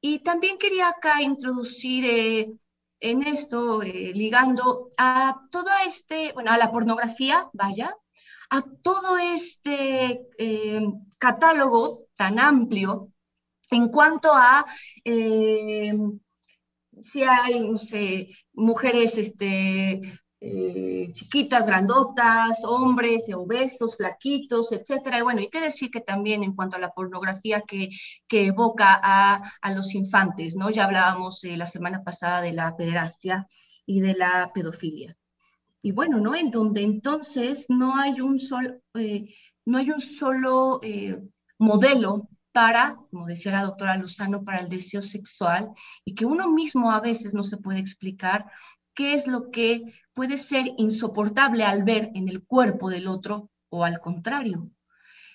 [0.00, 2.56] Y también quería acá introducir
[3.00, 7.94] en esto, ligando a toda este, bueno, a la pornografía, vaya,
[8.50, 10.80] a todo este eh,
[11.18, 13.12] catálogo tan amplio
[13.70, 14.64] en cuanto a
[15.04, 15.92] eh,
[17.02, 20.00] si hay, no sé, mujeres este,
[20.40, 25.18] eh, chiquitas, grandotas, hombres obesos, flaquitos, etcétera.
[25.18, 27.90] Y bueno, hay que decir que también en cuanto a la pornografía que,
[28.28, 30.70] evoca a, los infantes, ¿no?
[30.70, 33.46] Ya hablábamos la semana pasada de la pederastia
[33.86, 35.16] y de la pedofilia.
[35.82, 36.34] Y bueno, ¿no?
[36.34, 41.18] En donde entonces no hay un, sol, eh, no hay un solo eh,
[41.58, 45.72] modelo para, como decía la doctora Luzano, para el deseo sexual
[46.04, 48.46] y que uno mismo a veces no se puede explicar
[48.96, 53.84] qué es lo que puede ser insoportable al ver en el cuerpo del otro o
[53.84, 54.70] al contrario.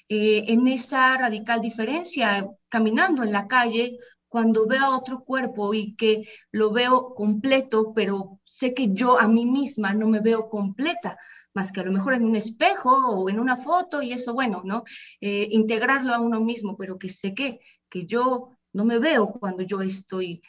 [0.09, 3.97] Eh, en esa radical diferencia, caminando en la calle,
[4.27, 9.27] cuando veo a otro cuerpo y que lo veo completo, pero sé que yo a
[9.27, 11.17] mí misma no me veo completa,
[11.53, 14.61] más que a lo mejor en un espejo o en una foto y eso, bueno,
[14.63, 14.83] ¿no?
[15.19, 19.63] Eh, integrarlo a uno mismo, pero que sé que, que yo no me veo cuando
[19.63, 20.41] yo estoy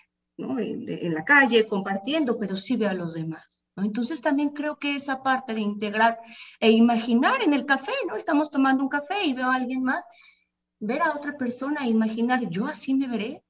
[0.43, 0.59] ¿no?
[0.59, 3.65] en, en, la calle compartiendo, pero sí veo a los demás.
[3.77, 3.85] ¿no?
[3.85, 6.19] Entonces también creo que esa parte de integrar
[6.61, 8.17] e imaginar en el café, ¿no?
[8.17, 10.05] Estamos tomando un café y veo a alguien más,
[10.79, 13.43] ver a otra persona e imaginar, yo así me veré,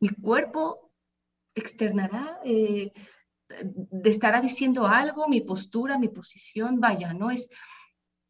[0.00, 0.92] mi cuerpo
[1.54, 2.92] externará, eh,
[4.04, 7.30] estará diciendo algo, mi postura, mi posición, vaya, ¿no?
[7.30, 7.48] Es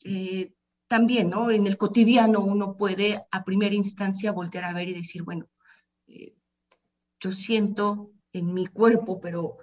[0.04, 0.52] eh,
[0.86, 1.50] también, ¿no?
[1.50, 5.48] En el cotidiano uno puede a primera instancia voltear a ver y decir, bueno,
[7.20, 9.58] yo siento en mi cuerpo, pero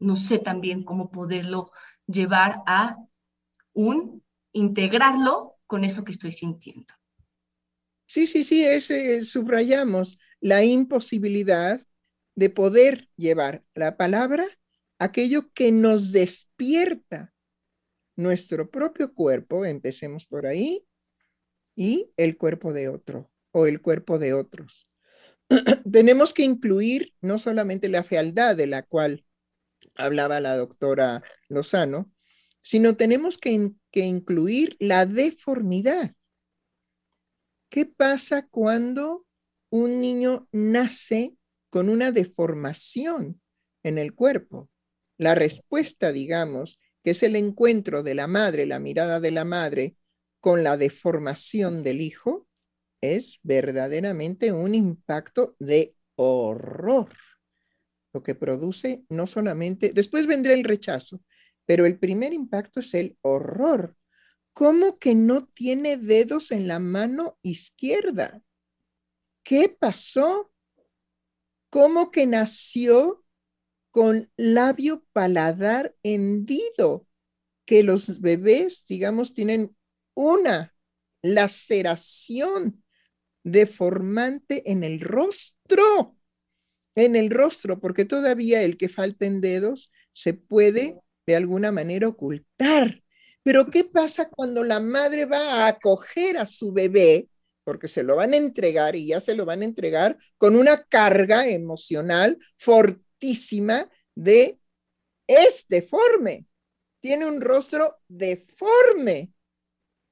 [0.00, 1.70] no sé también cómo poderlo
[2.06, 2.96] llevar a
[3.72, 6.92] un, integrarlo con eso que estoy sintiendo.
[8.06, 11.80] Sí, sí, sí, ese subrayamos la imposibilidad
[12.36, 14.46] de poder llevar la palabra
[14.98, 17.34] aquello que nos despierta
[18.16, 20.86] nuestro propio cuerpo, empecemos por ahí,
[21.74, 24.90] y el cuerpo de otro o el cuerpo de otros.
[25.90, 29.24] Tenemos que incluir no solamente la fealdad de la cual
[29.96, 32.10] hablaba la doctora Lozano,
[32.62, 36.14] sino tenemos que, incluir la deformidad.
[37.68, 39.24] ¿Qué pasa cuando
[39.70, 41.36] un niño nace
[41.70, 43.40] con una deformación
[43.84, 44.68] en el cuerpo?
[45.16, 49.96] La respuesta, digamos, que es el encuentro de la madre, la mirada de la madre
[50.40, 52.45] con la deformación del hijo,
[53.14, 57.10] es verdaderamente un impacto de horror.
[58.12, 61.20] Lo que produce no solamente, después vendrá el rechazo,
[61.64, 63.96] pero el primer impacto es el horror
[64.56, 68.42] ¿Cómo que no tiene dedos en la mano izquierda?
[69.42, 70.50] ¿Qué pasó?
[71.68, 73.22] ¿Cómo que nació
[73.90, 77.06] con labio paladar hendido?
[77.66, 79.76] Que los bebés, digamos, tienen
[80.14, 80.74] una
[81.20, 82.82] laceración
[83.46, 86.16] deformante en el rostro,
[86.94, 92.08] en el rostro, porque todavía el que falta en dedos se puede de alguna manera
[92.08, 93.02] ocultar
[93.46, 97.28] pero ¿qué pasa cuando la madre va a acoger a su bebé?
[97.62, 100.82] Porque se lo van a entregar y ya se lo van a entregar con una
[100.82, 104.58] carga emocional fortísima de
[105.28, 106.44] es deforme,
[107.00, 109.32] tiene un rostro deforme.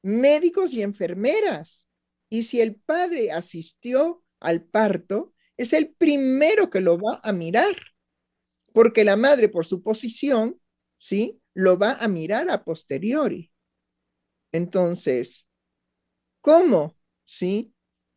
[0.03, 1.89] Médicos y enfermeras.
[2.29, 7.77] Y si el padre asistió al parto, es el primero que lo va a mirar,
[8.73, 10.61] porque la madre, por su posición,
[10.99, 11.41] ¿sí?
[11.55, 13.53] lo va a mirar a posteriori.
[14.53, 15.47] Entonces,
[16.41, 16.97] ¿cómo?
[17.25, 17.73] ¿Sí?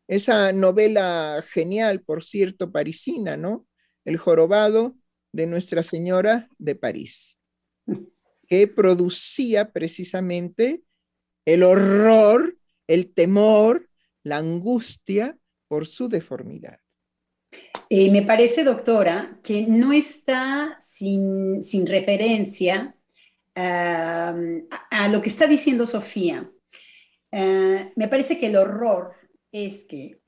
[0.07, 3.67] Esa novela genial, por cierto, parisina, ¿no?
[4.05, 4.97] El jorobado
[5.31, 7.37] de Nuestra Señora de París,
[8.47, 10.83] que producía precisamente
[11.45, 12.57] el horror,
[12.87, 13.86] el temor,
[14.27, 16.79] la angustia por su deformidad.
[17.89, 22.95] Eh, me parece, doctora, que no está sin, sin referencia
[23.55, 26.51] a, lo que está diciendo Sofía.
[27.31, 29.13] Eh, me parece que el horror
[29.51, 30.21] es que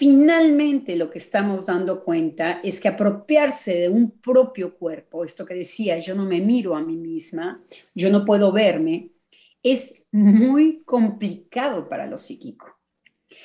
[0.00, 5.54] finalmente lo que estamos dando cuenta es que apropiarse de un propio cuerpo, esto que
[5.54, 7.62] decía, yo no me miro a mí misma,
[7.94, 9.12] yo no puedo verme,
[9.62, 12.79] es muy complicado para lo psíquico.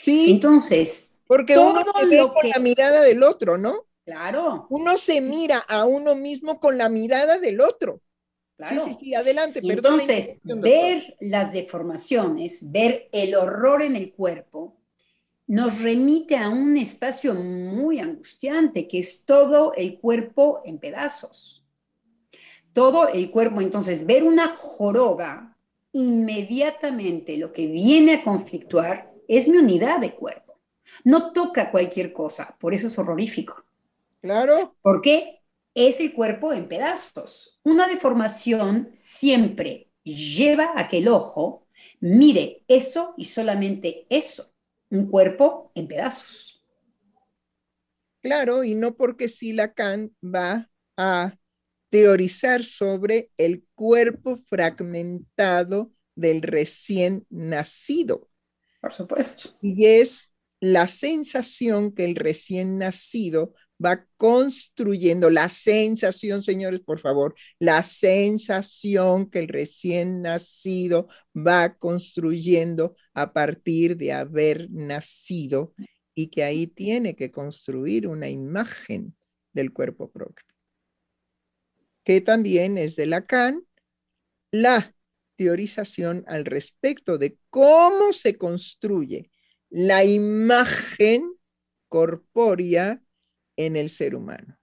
[0.02, 0.32] Sí.
[0.32, 3.86] Entonces, porque uno se ve con la mirada del otro, ¿no?
[4.06, 4.68] Claro.
[4.70, 8.02] Uno se mira a uno mismo con la mirada del otro.
[8.70, 9.60] Sí, sí, sí, adelante.
[9.64, 14.78] entonces, ver las deformaciones, ver el horror en el cuerpo,
[15.48, 21.66] nos remite a un espacio muy angustiante, que es todo el cuerpo en pedazos.
[22.72, 25.58] Todo el cuerpo, entonces, ver una joroba
[25.92, 30.60] inmediatamente lo que viene a conflictuar es mi unidad de cuerpo.
[31.04, 33.64] No toca cualquier cosa, por eso es horrorífico.
[34.22, 34.76] Claro.
[34.82, 35.42] ¿Por qué?
[35.74, 37.60] Es el cuerpo en pedazos.
[37.64, 41.68] Una deformación siempre lleva a que el ojo
[42.00, 44.54] mire eso y solamente eso,
[44.90, 46.64] un cuerpo en pedazos.
[48.22, 51.38] Claro, y no porque si Lacan va a
[51.90, 58.28] teorizar sobre el cuerpo fragmentado del recién nacido.
[58.82, 59.50] Por supuesto.
[59.62, 63.54] Y es la sensación que el recién nacido
[63.84, 72.96] va construyendo, la sensación, señores, por favor, la sensación que el recién nacido va construyendo
[73.14, 75.74] a partir de haber nacido
[76.14, 79.16] y que ahí tiene que construir una imagen
[79.52, 80.46] del cuerpo propio,
[82.04, 83.66] que también es de Lacan,
[84.52, 84.96] la
[85.36, 89.32] teorización al respecto de cómo se construye
[89.70, 91.34] la imagen
[91.90, 93.02] corpórea
[93.58, 94.60] en el ser humano.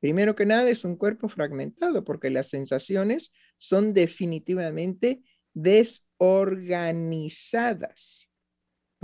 [0.00, 5.22] Primero que nada es un cuerpo fragmentado porque las sensaciones son definitivamente
[5.54, 8.28] desorganizadas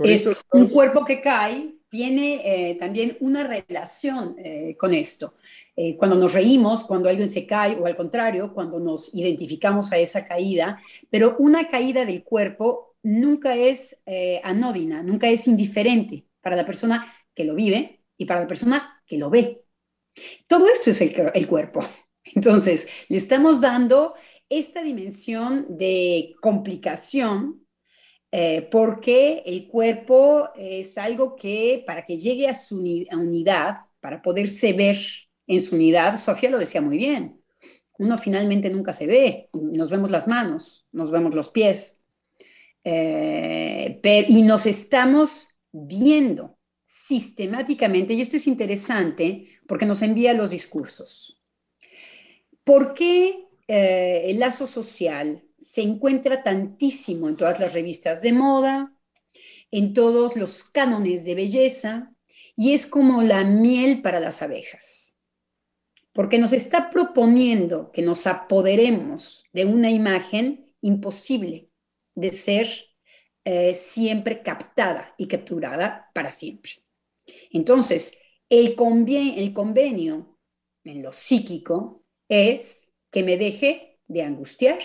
[0.03, 5.35] es un cuerpo que cae, tiene eh, también una relación eh, con esto.
[5.75, 9.97] Eh, cuando nos reímos, cuando alguien se cae, o al contrario, cuando nos identificamos a
[9.97, 14.01] esa caída, pero una caída del cuerpo nunca es
[14.43, 19.17] anódina, nunca es indiferente para la persona que lo vive y para la persona que
[19.17, 19.65] lo ve.
[20.47, 21.83] Todo esto es el, el cuerpo.
[22.23, 24.13] Entonces, le estamos dando
[24.49, 27.65] esta dimensión de complicación
[28.31, 34.71] eh, porque el cuerpo es algo que para que llegue a su unidad, para poderse
[34.73, 34.97] ver
[35.47, 37.41] en su unidad, Sofía lo decía muy bien,
[37.99, 41.99] uno finalmente nunca se ve, nos vemos las manos, nos vemos los pies,
[42.83, 51.41] eh, y nos estamos viendo sistemáticamente, y esto es interesante porque nos envía los discursos.
[52.63, 58.97] ¿Por qué eh, el lazo social se encuentra tantísimo en todas las revistas de moda,
[59.69, 62.13] en todos los cánones de belleza,
[62.55, 65.19] y es como la miel para las abejas,
[66.11, 71.69] porque nos está proponiendo que nos apoderemos de una imagen imposible
[72.15, 72.67] de ser
[73.45, 76.71] eh, siempre captada y capturada para siempre.
[77.51, 78.17] Entonces,
[78.49, 78.75] el,
[79.37, 80.37] el convenio
[80.83, 84.79] en lo psíquico es que me deje de angustiar,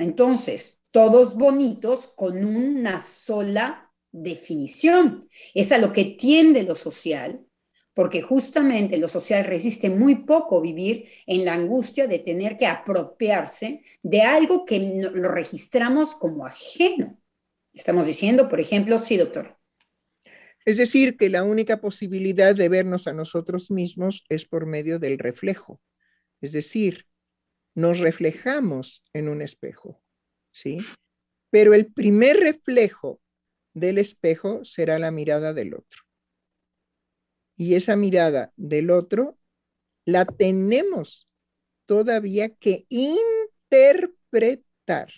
[0.00, 5.28] entonces, todos bonitos con una sola definición.
[5.54, 7.44] Es a lo que tiende lo social,
[7.94, 13.82] porque justamente lo social resiste muy poco vivir en la angustia de tener que apropiarse
[14.02, 17.20] de algo que lo registramos como ajeno.
[17.72, 19.58] Estamos diciendo, por ejemplo, sí, doctor.
[20.64, 25.18] Es decir, que la única posibilidad de vernos a nosotros mismos es por medio del
[25.18, 25.80] reflejo.
[26.40, 27.06] Es decir,
[27.74, 30.02] nos reflejamos en un espejo,
[30.52, 30.78] ¿sí?
[31.50, 33.20] Pero el primer reflejo
[33.74, 36.02] del espejo será la mirada del otro.
[37.56, 39.38] Y esa mirada del otro
[40.04, 41.26] la tenemos
[41.86, 45.12] todavía que interpretar,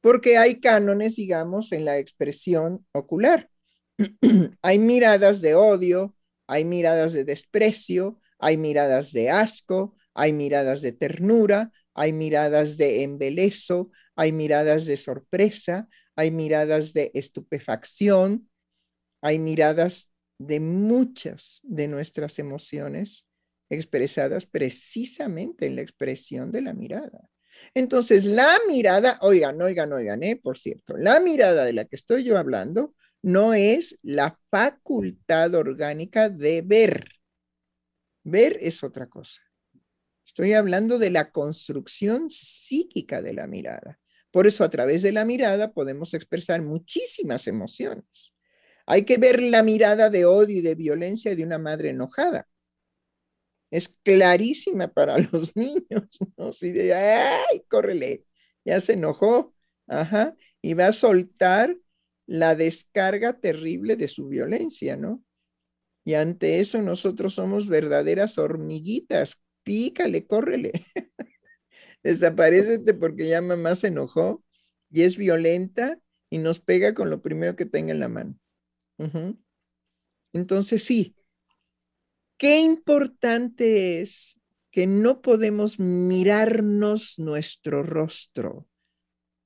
[0.00, 3.50] porque hay cánones, digamos, en la expresión ocular.
[4.62, 10.92] hay miradas de odio, hay miradas de desprecio, hay miradas de asco, hay miradas de
[10.92, 18.50] ternura, hay miradas de embelezo, hay miradas de sorpresa, hay miradas de estupefacción,
[19.22, 23.26] hay miradas de muchas de nuestras emociones
[23.70, 27.30] expresadas precisamente en la expresión de la mirada.
[27.72, 32.24] Entonces, la mirada, oigan, oigan, oigan, eh, por cierto, la mirada de la que estoy
[32.24, 37.06] yo hablando no es la facultad orgánica de ver.
[38.24, 39.42] Ver es otra cosa.
[40.26, 44.00] Estoy hablando de la construcción psíquica de la mirada.
[44.30, 48.34] Por eso a través de la mirada podemos expresar muchísimas emociones.
[48.86, 52.48] Hay que ver la mirada de odio y de violencia de una madre enojada.
[53.70, 56.52] Es clarísima para los niños, ¿no?
[56.52, 58.24] Si de, ay, córrele,
[58.64, 59.54] ya se enojó,
[59.86, 61.76] ajá, y va a soltar
[62.26, 65.22] la descarga terrible de su violencia, ¿no?
[66.04, 70.72] Y ante eso nosotros somos verdaderas hormiguitas pícale, córrele.
[72.04, 74.44] Desaparecete porque ya mamá se enojó
[74.90, 75.98] y es violenta
[76.30, 78.38] y nos pega con lo primero que tenga en la mano.
[80.32, 81.16] Entonces, sí,
[82.36, 84.38] qué importante es
[84.70, 88.68] que no podemos mirarnos nuestro rostro,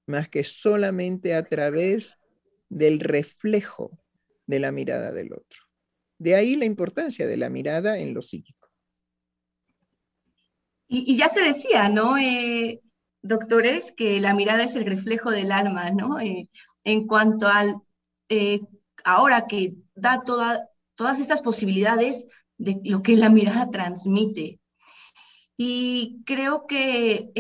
[0.07, 2.19] más que solamente a través
[2.69, 3.99] del reflejo
[4.47, 5.68] de la mirada del otro.
[6.19, 8.59] De ahí la importancia de la mirada en lo psíquico.
[10.89, 12.17] Y, ya se decía, ¿no?
[12.17, 12.81] Eh,
[13.23, 16.19] doctores, que la mirada es el reflejo del alma, ¿no?
[16.19, 16.49] Eh,
[16.83, 17.77] en cuanto al,
[18.31, 18.63] eh,
[19.05, 24.61] ahora que da todas estas posibilidades de lo que la mirada transmite.
[25.59, 27.31] Y creo que,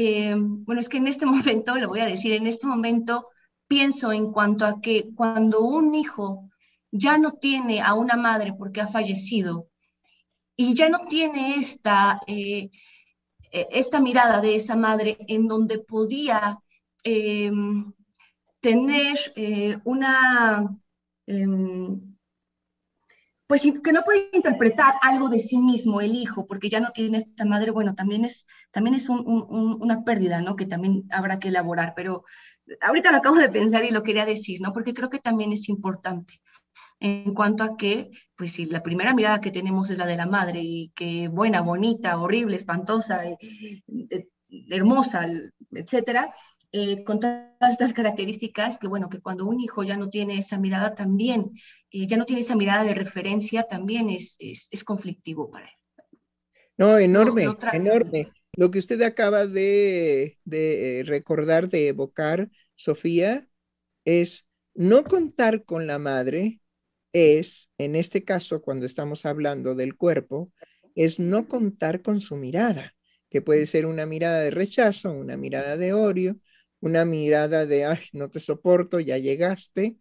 [0.67, 1.25] bueno, es que en este
[1.65, 3.29] momento, lo voy a decir, en este momento
[3.67, 6.51] pienso en cuanto a que cuando un hijo
[6.91, 9.69] ya no tiene a una madre porque ha fallecido
[10.57, 12.71] y ya no tiene esta, eh,
[13.53, 16.59] eh, esta mirada de esa madre en donde podía
[17.05, 17.93] em,
[18.61, 20.69] tener eh, una,
[21.27, 22.17] em,
[23.47, 27.19] pues que no puede interpretar algo de sí mismo el hijo porque ya no tiene
[27.19, 30.57] esta madre, bueno, también es, también es una pérdida, ¿no?
[30.57, 32.25] Que también habrá que elaborar, pero
[32.83, 34.73] ahorita lo acabo de pensar y lo quería decir, ¿no?
[34.73, 36.41] Porque creo que también es importante
[37.01, 40.27] en cuanto a que, pues si la primera mirada que tenemos es la de la
[40.27, 43.39] madre y que buena, bonita, horrible, espantosa, eh,
[44.11, 44.29] eh,
[44.71, 45.27] hermosa,
[45.71, 46.35] etcétera,
[46.73, 50.59] eh, con todas estas características, que bueno, que cuando un hijo ya no tiene esa
[50.59, 51.53] mirada también,
[51.91, 55.73] ya no tiene esa mirada de referencia, también es, es, conflictivo para él.
[56.77, 58.33] No, enorme, enorme.
[58.55, 63.49] Lo que usted acaba de, de recordar, de evocar, Sofía,
[64.05, 66.61] es no contar con la madre
[67.13, 70.53] es, en este caso, cuando estamos hablando del cuerpo,
[70.95, 72.95] es no contar con su mirada,
[73.31, 76.39] que puede ser una mirada de rechazo, una mirada de odio,
[76.81, 79.99] una mirada de, ay, no te soporto, ya llegaste,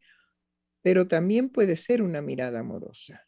[0.82, 3.28] pero también puede ser una mirada amorosa.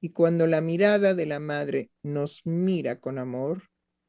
[0.00, 3.64] Y cuando la mirada de la madre nos mira con amor,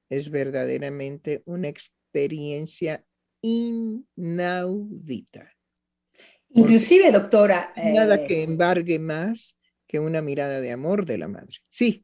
[0.09, 3.05] es verdaderamente una experiencia
[3.41, 4.37] inaudita.
[6.57, 7.71] Inclusive, doctora.
[7.75, 9.55] Nada eh, que embargue más
[9.87, 11.57] que una mirada de amor de la madre.
[11.69, 12.03] Sí.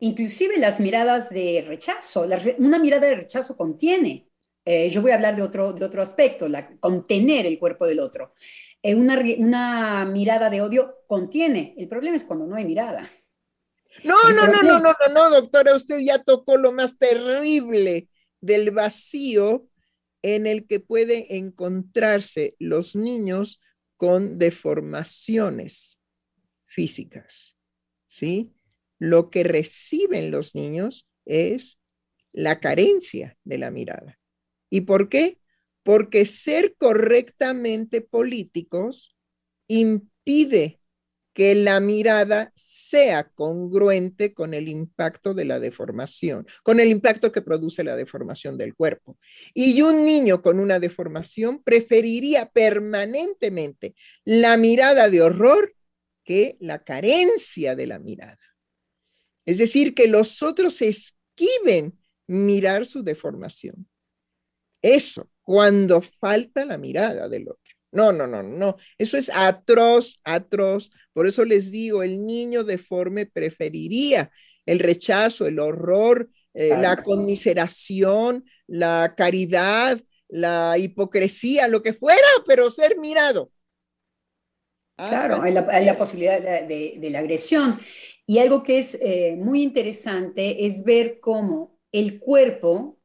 [0.00, 2.26] Inclusive las miradas de rechazo.
[2.58, 4.28] una mirada de rechazo contiene.
[4.64, 8.00] Eh, yo voy a hablar de otro, de otro aspecto, la, contener el cuerpo del
[8.00, 8.32] otro.
[8.82, 11.74] Eh, una, una mirada de odio contiene.
[11.76, 13.08] El problema es cuando no hay mirada.
[14.02, 18.08] No, no, no, no, no, no, no, doctora, usted ya tocó lo más terrible
[18.40, 19.68] del vacío
[20.22, 23.60] en el que pueden encontrarse los niños
[23.96, 26.00] con deformaciones
[26.66, 27.56] físicas,
[28.08, 28.52] ¿sí?
[28.98, 31.78] Lo que reciben los niños es
[32.32, 34.18] la carencia de la mirada.
[34.70, 35.38] ¿Y por qué?
[35.82, 39.16] Porque ser correctamente políticos
[39.68, 40.80] impide
[41.34, 47.42] que la mirada sea congruente con el impacto de la deformación, con el impacto que
[47.42, 49.18] produce la deformación del cuerpo.
[49.52, 55.74] Y un niño con una deformación preferiría permanentemente la mirada de horror
[56.22, 58.38] que la carencia de la mirada.
[59.44, 63.88] Es decir, que los otros esquiven mirar su deformación.
[64.80, 67.73] Eso, cuando falta la mirada del otro.
[67.94, 68.76] No, no, no, no.
[68.98, 70.90] Eso es atroz, atroz.
[71.12, 74.32] Por eso les digo, el niño deforme preferiría
[74.66, 82.68] el rechazo, el horror, eh, la conmiseración, la caridad, la hipocresía, lo que fuera, pero
[82.68, 83.52] ser mirado.
[84.96, 87.78] Ah, claro, hay la, posibilidad de, la agresión.
[88.26, 92.98] Y algo que es eh, muy interesante es ver cómo el cuerpo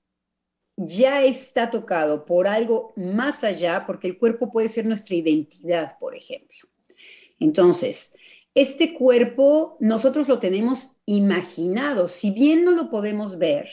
[0.82, 6.16] ya está tocado por algo más allá, porque el cuerpo puede ser nuestra identidad, por
[6.16, 6.70] ejemplo.
[7.38, 8.14] Entonces,
[8.56, 13.70] este cuerpo nosotros lo tenemos imaginado, si bien no lo podemos ver,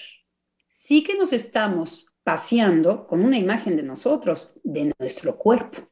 [0.68, 5.88] sí que nos estamos paseando con una imagen de nosotros, de nuestro cuerpo.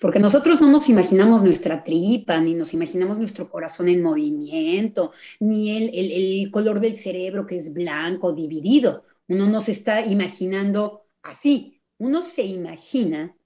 [0.00, 5.76] Porque nosotros no nos imaginamos nuestra tripa, ni nos imaginamos nuestro corazón en movimiento, ni
[5.76, 9.04] el, el color del cerebro que es blanco, dividido.
[9.28, 11.82] Uno no se está imaginando así.
[11.98, 13.36] Uno se imagina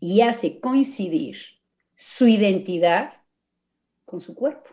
[0.00, 1.36] y hace coincidir
[1.94, 3.12] su identidad
[4.04, 4.70] con su cuerpo.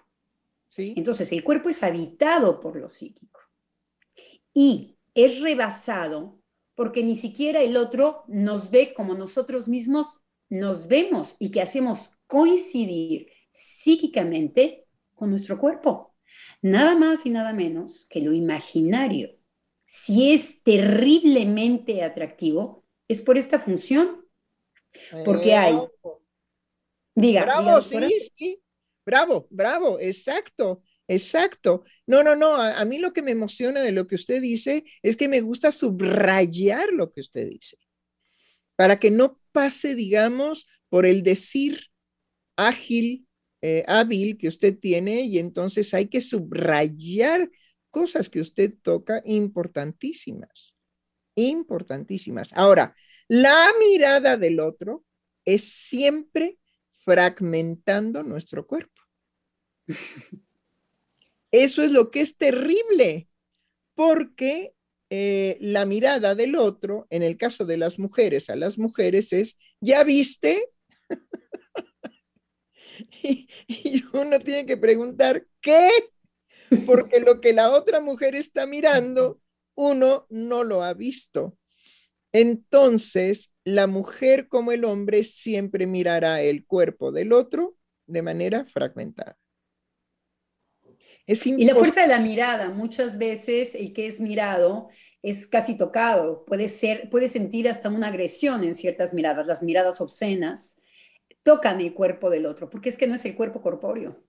[0.76, 3.40] Entonces, el cuerpo es habitado por lo psíquico
[4.54, 6.40] y es rebasado
[6.76, 10.18] porque ni siquiera el otro nos ve como nosotros mismos
[10.50, 16.16] nos vemos y que hacemos coincidir psíquicamente con nuestro cuerpo.
[16.62, 19.38] Nada más y nada menos que lo imaginario
[19.96, 24.26] si es terriblemente atractivo, es por esta función.
[25.24, 25.76] Porque eh, hay.
[27.14, 27.44] Diga.
[27.44, 28.64] Bravo, sí, sí.
[29.06, 30.82] Bravo, bravo, exacto.
[31.08, 31.84] Exacto.
[32.08, 32.56] No, no, no.
[32.56, 35.72] A, mí lo que me emociona de lo que usted dice es que me gusta
[35.72, 37.78] subrayar lo que usted dice.
[38.76, 41.92] para que no pase, digamos, por el decir
[42.56, 43.28] ágil,
[43.62, 47.48] eh, hábil que usted tiene y entonces hay que subrayar
[47.94, 50.76] cosas que usted toca importantísimas,
[51.36, 52.52] importantísimas.
[52.54, 52.96] Ahora,
[53.28, 55.06] la mirada del otro
[55.46, 56.58] es siempre
[57.06, 59.00] fragmentando nuestro cuerpo.
[61.52, 63.30] Eso es lo que es terrible,
[63.94, 64.74] porque
[65.12, 69.56] eh, la mirada del otro, en el caso de las mujeres a las mujeres, es,
[69.80, 70.68] ¿ya viste?
[73.22, 75.90] y, uno tiene que preguntar, ¿qué?
[76.86, 79.40] Porque lo que la otra mujer está mirando,
[79.76, 81.58] uno no lo ha visto.
[82.32, 89.38] Entonces, la mujer como el hombre siempre mirará el cuerpo del otro de manera fragmentada.
[91.26, 94.90] Y la fuerza de la mirada, muchas veces el que es mirado
[95.22, 100.02] es casi tocado, puede ser, puede sentir hasta una agresión en ciertas miradas, las miradas
[100.02, 100.82] obscenas
[101.44, 104.22] tocan el cuerpo del otro, porque es que no es el cuerpo corpóreo.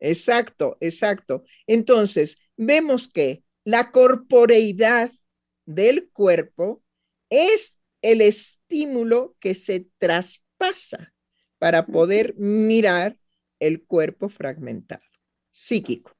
[0.00, 1.44] Exacto, exacto.
[1.66, 5.10] Entonces, vemos que la corporeidad
[5.66, 6.82] del cuerpo
[7.30, 11.14] es el estímulo que se traspasa
[11.58, 13.16] para poder mirar
[13.60, 15.02] el cuerpo fragmentado,
[15.52, 16.12] psíquico.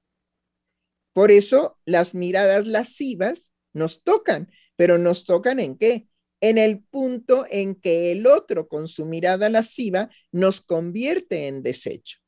[1.12, 6.08] Por eso las miradas lascivas nos tocan, pero nos tocan en qué?
[6.40, 12.23] En el punto en que el otro con su mirada lasciva nos convierte en desecho.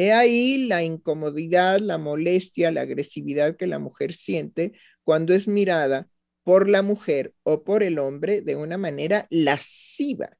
[0.00, 4.72] He ahí la incomodidad, la molestia, la agresividad que la mujer siente
[5.02, 6.08] cuando es mirada
[6.44, 10.38] por la mujer o por el hombre de una manera lasciva.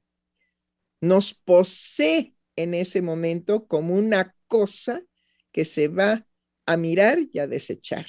[1.01, 5.03] Nos posee en ese momento como una cosa
[5.51, 6.25] que se va
[6.65, 8.07] a mirar y a desechar.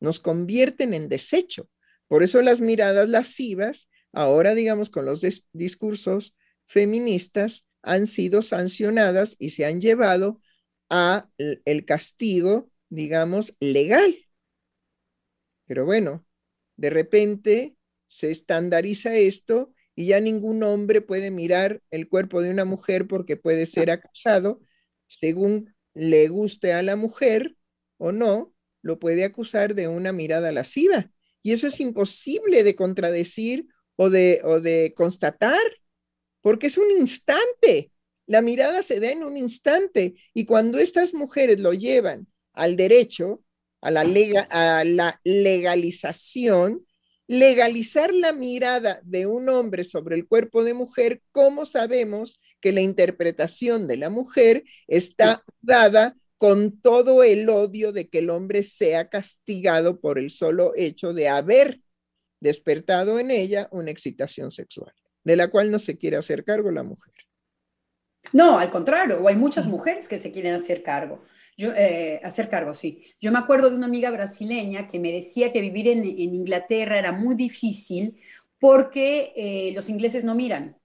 [0.00, 1.70] Nos convierten en desecho.
[2.08, 5.24] Por eso las miradas lascivas, ahora digamos con los
[5.54, 10.40] discursos feministas, han sido sancionadas y se han llevado
[10.90, 14.18] a el castigo, digamos, legal.
[15.66, 16.26] Pero bueno,
[16.76, 17.76] de repente
[18.08, 23.36] se estandariza esto y ya ningún hombre puede mirar el cuerpo de una mujer porque
[23.36, 24.60] puede ser acusado,
[25.06, 27.56] según le guste a la mujer
[27.98, 31.10] o no, lo puede acusar de una mirada lasciva.
[31.42, 35.62] Y eso es imposible de contradecir o de, o de constatar,
[36.46, 37.90] porque es un instante.
[38.28, 40.14] La mirada se da en un instante.
[40.32, 43.42] Y cuando estas mujeres lo llevan al derecho,
[43.80, 44.02] a la,
[44.50, 46.86] a la legalización,
[47.26, 52.80] legalizar la mirada de un hombre sobre el cuerpo de mujer, ¿cómo sabemos que la
[52.80, 59.08] interpretación de la mujer está dada con todo el odio de que el hombre sea
[59.08, 61.80] castigado por el solo hecho de haber
[62.38, 64.94] despertado en ella una excitación sexual,
[65.26, 67.12] de la cual no se quiere hacer cargo la mujer?
[68.32, 71.24] No, al contrario, hay muchas mujeres que se quieren hacer cargo.
[71.56, 73.04] Yo, eh, hacer cargo, sí.
[73.20, 77.10] Yo me acuerdo de una amiga brasileña que me decía que vivir en, Inglaterra era
[77.10, 78.20] muy difícil
[78.60, 80.78] porque eh, los ingleses no miran.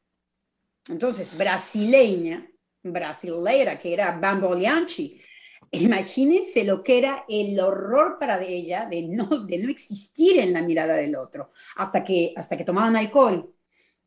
[0.89, 2.49] Entonces, brasileña,
[2.81, 5.21] brasileira, que era bamboleanchi,
[5.69, 10.63] imagínense lo que era el horror para ella de no, de no existir en la
[10.63, 13.53] mirada del otro, hasta que, hasta que tomaban alcohol.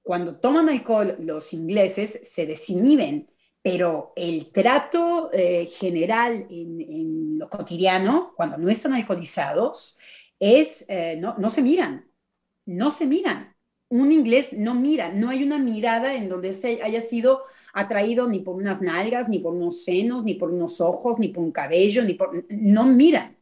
[0.05, 3.29] Cuando toman alcohol, los ingleses se desinhiben
[3.65, 9.97] pero el trato eh, general en, lo cotidiano, cuando no están alcoholizados,
[10.39, 12.07] es, eh, no, no, se miran,
[12.67, 13.57] no se miran.
[13.89, 17.41] Un inglés no mira, no hay una mirada en donde se haya sido
[17.73, 21.43] atraído ni por unas nalgas, ni por unos senos, ni por unos ojos, ni por
[21.43, 22.45] un cabello, ni por...
[22.51, 23.39] No miran.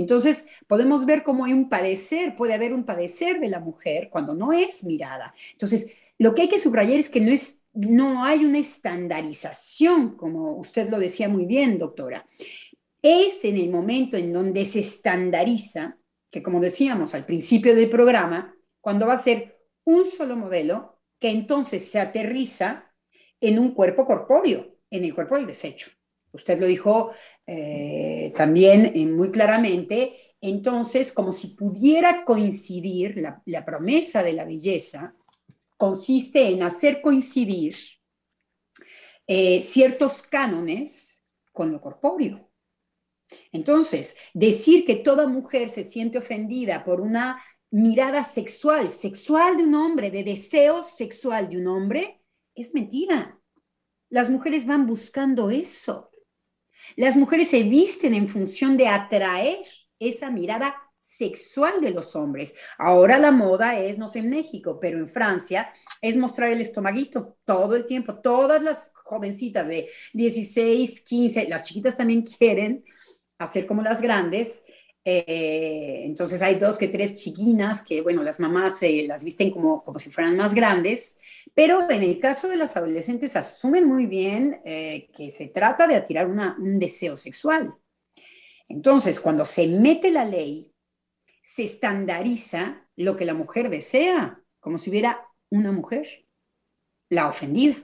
[0.00, 4.34] Entonces, podemos ver cómo hay un padecer, puede haber un padecer de la mujer cuando
[4.34, 5.34] no es mirada.
[5.52, 10.56] Entonces, lo que hay que subrayar es que no es no hay una estandarización, como
[10.56, 12.26] usted lo decía muy bien, doctora.
[13.02, 15.98] Es en el momento en donde se estandariza,
[16.30, 21.28] que como decíamos al principio del programa, cuando va a ser un solo modelo, que
[21.28, 22.92] entonces se aterriza
[23.40, 25.90] en un cuerpo corpóreo, en el cuerpo del desecho.
[26.32, 27.10] Usted lo dijo
[27.46, 35.14] eh, también eh, muy claramente, entonces como si pudiera coincidir la promesa de la belleza
[35.80, 37.74] consiste en hacer coincidir
[39.26, 42.50] eh, ciertos cánones con lo corpóreo.
[43.50, 49.74] Entonces, decir que toda mujer se siente ofendida por una mirada sexual, sexual de un
[49.74, 52.20] hombre, de deseo sexual de un hombre,
[52.54, 53.40] es mentira.
[54.10, 56.09] Las mujeres van buscando eso.
[56.96, 59.58] Las mujeres se visten en función de atraer
[59.98, 62.54] esa mirada sexual de los hombres.
[62.78, 67.36] Ahora la moda es, no sé en México, pero en Francia es mostrar el estomaguito
[67.44, 68.20] todo el tiempo.
[68.20, 72.84] Todas las jovencitas de 16, 15, las chiquitas también quieren
[73.38, 74.62] hacer como las grandes.
[75.04, 79.82] Eh, entonces hay dos que tres chiquinas que, bueno, las mamás eh, las visten como,
[79.82, 81.18] como si fueran más grandes,
[81.54, 85.96] pero en el caso de las adolescentes asumen muy bien eh, que se trata de
[85.96, 87.74] atirar un deseo sexual.
[88.68, 90.72] Entonces, cuando se mete la ley,
[91.42, 96.26] se estandariza lo que la mujer desea, como si hubiera una mujer,
[97.10, 97.76] la ofendida.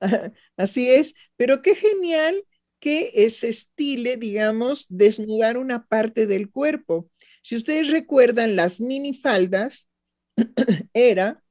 [0.56, 2.44] Así es, pero qué genial
[2.82, 7.08] que se estile, digamos, desnudar una parte del cuerpo.
[7.40, 9.88] Si ustedes recuerdan, las minifaldas
[10.92, 11.44] era,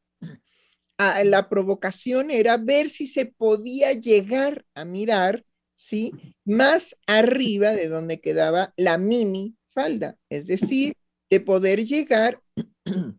[0.98, 5.46] la provocación era ver si se podía llegar a mirar,
[5.78, 6.12] ¿sí?
[6.44, 10.96] Más arriba de donde quedaba la mini falda, es decir,
[11.30, 12.42] de poder llegar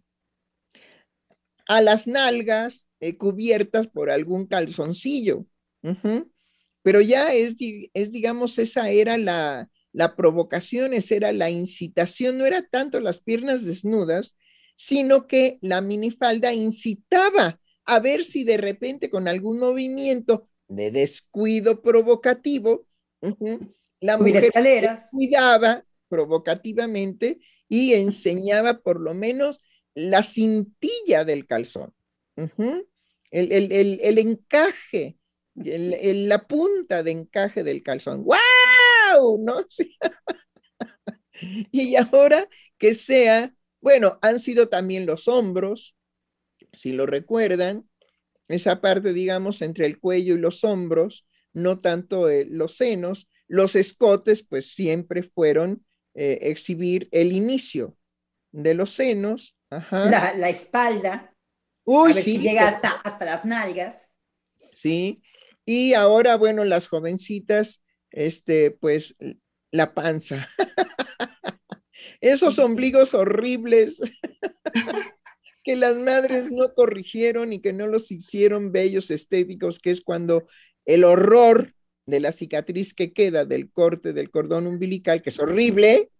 [1.66, 5.46] a las nalgas eh, cubiertas por algún calzoncillo.
[6.82, 7.56] Pero ya es,
[7.94, 13.20] es, digamos, esa era la, la provocación, esa era la incitación, no era tanto las
[13.20, 14.36] piernas desnudas,
[14.76, 21.82] sino que la minifalda incitaba a ver si de repente con algún movimiento de descuido
[21.82, 22.86] provocativo,
[24.00, 24.50] la mujer
[25.10, 29.60] cuidaba provocativamente y enseñaba por lo menos
[29.94, 31.92] la cintilla del calzón,
[32.36, 35.16] el, el, el, encaje
[35.54, 38.24] la punta de encaje del calzón.
[38.24, 39.38] ¡Wow!
[39.40, 39.66] ¿No?
[41.72, 42.48] y ahora
[42.78, 45.96] que sea, bueno, han sido también los hombros,
[46.72, 47.88] si lo recuerdan,
[48.48, 53.76] esa parte, digamos, entre el cuello y los hombros, no tanto eh, los senos, los
[53.76, 55.84] escotes, pues siempre fueron
[56.14, 57.96] eh, exhibir el inicio
[58.50, 59.56] de los senos.
[59.70, 61.34] La, espalda.
[61.84, 62.38] Uy, sí.
[62.38, 64.18] llega hasta, hasta las nalgas.
[64.74, 65.22] Sí,
[65.64, 69.16] y ahora, bueno, las jovencitas, este, pues
[69.70, 70.48] la panza.
[72.20, 74.00] Esos ombligos horribles
[75.64, 80.46] que las madres no corrigieron y que no los hicieron bellos estéticos, que es cuando
[80.84, 81.74] el horror
[82.06, 86.10] de la cicatriz que queda del corte del cordón umbilical, que es horrible,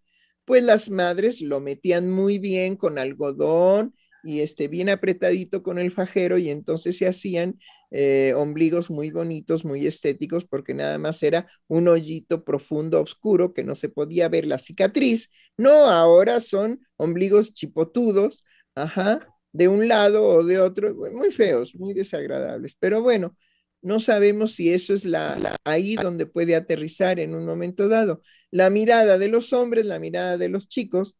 [0.45, 3.95] pues las madres lo metían muy bien con algodón
[4.25, 7.59] y este, bien apretadito con el fajero y entonces se hacían
[7.91, 13.65] eh, ombligos muy bonitos, muy estéticos, porque nada más era un hoyito profundo, oscuro, que
[13.65, 15.31] no se podía ver la cicatriz.
[15.57, 18.45] No, ahora son ombligos chipotudos,
[18.75, 22.75] ajá, de un lado o de otro, muy feos, muy desagradables.
[22.79, 23.37] Pero bueno,
[23.83, 28.23] no sabemos si eso es la, ahí donde puede aterrizar en un momento dado.
[28.51, 31.19] La mirada de los hombres, la mirada de los chicos,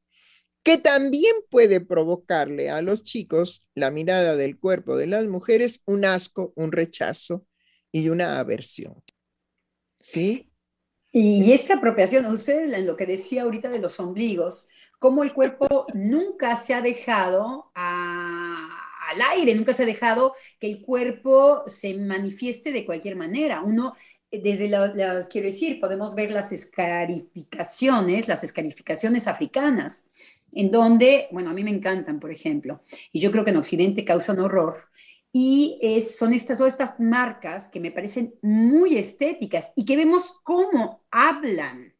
[0.63, 6.05] que también puede provocarle a los chicos la mirada del cuerpo de las mujeres un
[6.05, 7.47] asco, un rechazo
[7.91, 9.03] y una aversión.
[10.01, 10.53] ¿Sí?
[11.15, 15.87] Y esa apropiación, usted en lo que decía ahorita de los ombligos, cómo el cuerpo
[15.95, 22.73] nunca se ha dejado al aire, nunca se ha dejado que el cuerpo se manifieste
[22.73, 23.61] de cualquier manera.
[23.61, 23.95] Uno
[24.31, 30.07] desde las, quiero decir, podemos ver las escarificaciones, las escarificaciones africanas,
[30.53, 34.05] en donde, bueno, a mí me encantan, por ejemplo, y yo creo que en Occidente
[34.05, 34.77] causan horror,
[35.33, 40.35] y es, son estas, todas estas marcas que me parecen muy estéticas y que vemos
[40.43, 41.95] cómo hablan,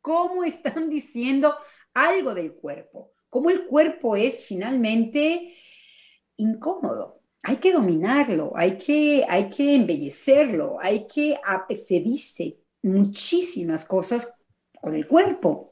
[0.00, 1.54] cómo están diciendo
[1.94, 5.54] algo del cuerpo, cómo el cuerpo es finalmente
[6.36, 7.20] incómodo.
[7.44, 11.38] Hay que dominarlo, hay que, hay que embellecerlo, hay que,
[11.76, 14.36] se dice muchísimas cosas
[14.80, 15.71] con el cuerpo,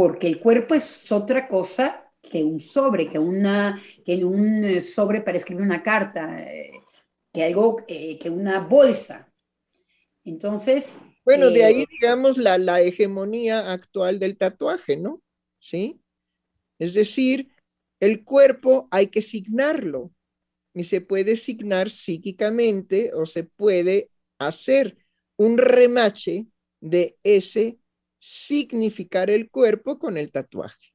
[0.00, 5.20] porque el cuerpo es otra cosa que un sobre, que, una, que un eh, sobre
[5.20, 6.70] para escribir una carta, eh,
[7.30, 9.30] que algo, eh, que una bolsa.
[10.24, 10.96] Entonces...
[11.22, 15.20] Bueno, de ahí, digamos, la, la hegemonía actual del tatuaje, ¿no?
[15.58, 16.00] ¿Sí?
[16.78, 17.50] Es decir,
[18.00, 20.12] el cuerpo hay que signarlo
[20.72, 24.96] y se puede signar psíquicamente o se puede hacer
[25.36, 26.46] un remache
[26.80, 27.79] de ese
[28.20, 30.92] significar el cuerpo con el tatuaje.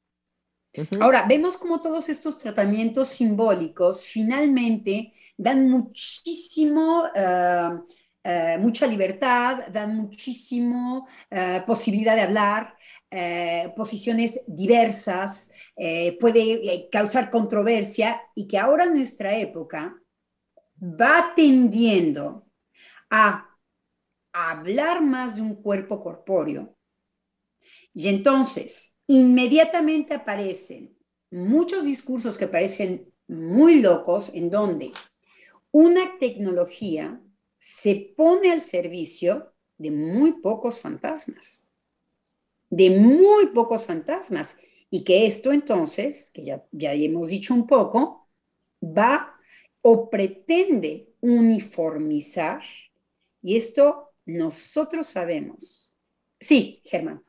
[0.99, 7.69] Ahora, vemos cómo todos estos tratamientos simbólicos finalmente dan muchísimo, eh,
[8.23, 12.75] eh, mucha libertad, dan muchísimo eh, posibilidad de hablar,
[13.77, 15.49] posiciones diversas,
[16.19, 19.95] puede causar controversia y que ahora nuestra época
[20.81, 22.45] va tendiendo
[23.09, 23.57] a
[24.33, 26.74] hablar más de un cuerpo corpóreo
[27.93, 30.97] y entonces, inmediatamente aparecen
[31.31, 34.91] muchos discursos que parecen muy locos en donde
[35.71, 37.21] una tecnología
[37.59, 41.67] se pone al servicio de muy pocos fantasmas,
[42.69, 44.55] de muy pocos fantasmas,
[44.89, 48.29] y que esto entonces, que ya, ya hemos dicho un poco,
[48.81, 49.35] va
[49.81, 52.61] o pretende uniformizar,
[53.41, 55.95] y esto nosotros sabemos.
[56.39, 57.23] Sí, Germán.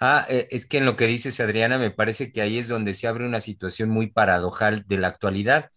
[0.00, 2.94] Ah, eh, es que en lo que dices, Adriana, me parece que ahí es donde
[2.94, 5.70] se abre una situación muy paradojal de la actualidad,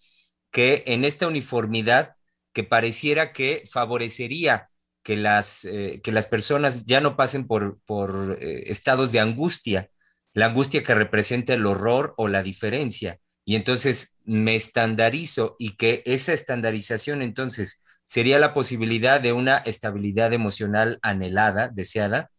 [0.51, 2.15] que en esta uniformidad
[2.53, 4.69] que pareciera que favorecería
[5.03, 9.89] que las, eh, que las personas ya no pasen por, por eh, estados de angustia,
[10.33, 13.19] la angustia que representa el horror o la diferencia.
[13.45, 20.33] Y entonces me estandarizo y que esa estandarización entonces sería la posibilidad de una estabilidad
[20.33, 22.29] emocional anhelada, deseada.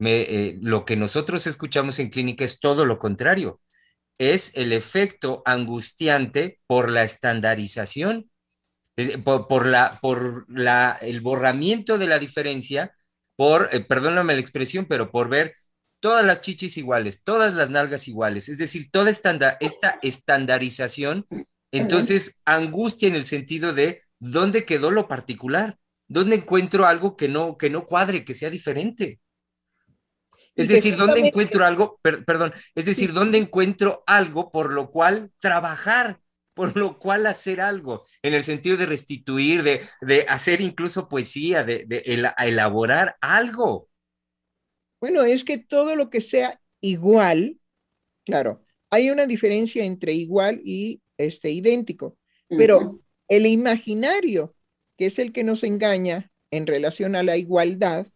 [0.00, 3.60] Eh, lo que nosotros escuchamos en clínica es todo lo contrario.
[4.18, 8.30] Es el efecto angustiante por la estandarización,
[9.24, 12.92] por, la, por la, el borramiento de la diferencia,
[13.36, 15.54] por, eh, perdóname la expresión, pero por ver
[16.00, 21.26] todas las chichis iguales, todas las nalgas iguales, es decir, toda esta estandarización,
[21.72, 25.78] entonces angustia en el sentido de dónde quedó lo particular,
[26.08, 29.20] dónde encuentro algo que no, que no cuadre, que sea diferente.
[30.58, 31.98] Es decir, ¿dónde encuentro algo?
[32.02, 36.20] perdón, es decir, ¿dónde encuentro algo por lo cual trabajar,
[36.54, 41.64] por lo cual hacer algo, en el sentido de restituir, de, de hacer incluso poesía,
[41.64, 42.02] de, de
[42.38, 43.88] elaborar algo?
[45.00, 47.58] Bueno, es que todo lo que sea igual,
[48.24, 54.54] claro, hay una diferencia entre igual y este idéntico, pero el imaginario,
[54.96, 58.06] que es el que nos engaña en relación a la igualdad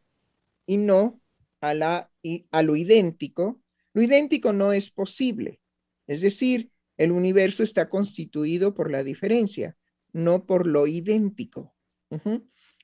[0.66, 1.20] y no
[1.60, 2.11] a, la,
[2.50, 3.62] a lo idéntico,
[3.94, 5.60] lo idéntico no es posible.
[6.06, 9.76] Es decir, el universo está constituido por la diferencia,
[10.12, 11.74] no por lo idéntico.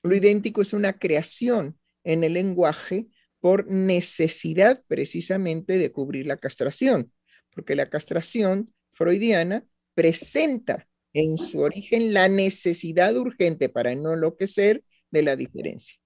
[0.03, 3.09] Lo idéntico es una creación en el lenguaje
[3.41, 7.13] por necesidad precisamente de cubrir la castración,
[7.51, 15.23] porque la castración freudiana presenta en su origen la necesidad urgente para no enloquecer de
[15.23, 15.99] la diferencia.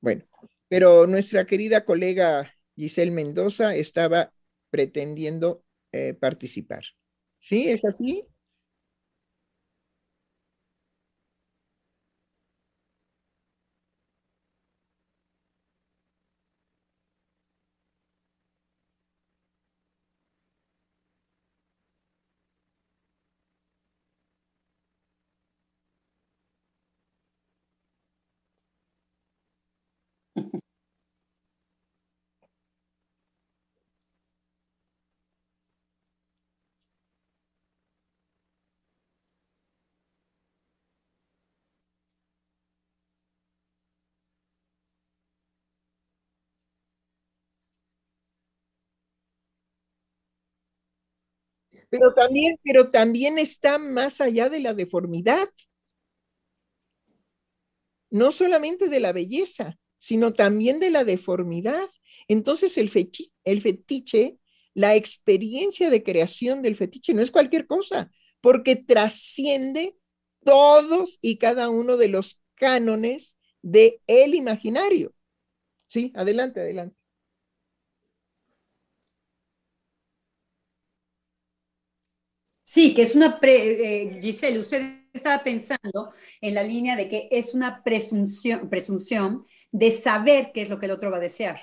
[0.00, 0.24] Bueno,
[0.70, 4.32] pero nuestra querida colega Giselle Mendoza estaba
[4.70, 6.84] pretendiendo eh, participar.
[7.40, 7.68] ¿Sí?
[7.70, 8.29] ¿Es así?
[51.88, 55.48] Pero también, pero también está más allá de la deformidad.
[58.10, 61.88] No solamente de la belleza, sino también de la deformidad.
[62.28, 62.90] Entonces el,
[63.44, 64.38] el fetiche,
[64.74, 69.96] la experiencia de creación del fetiche no es cualquier cosa, porque trasciende
[70.44, 75.14] todos y cada uno de los cánones de el imaginario.
[75.88, 76.96] Sí, adelante, adelante.
[82.62, 87.28] Sí, que es una, pre, eh, Giselle, usted estaba pensando en la línea de que
[87.32, 91.60] es una presunción, presunción de saber qué es lo que el otro va a desear.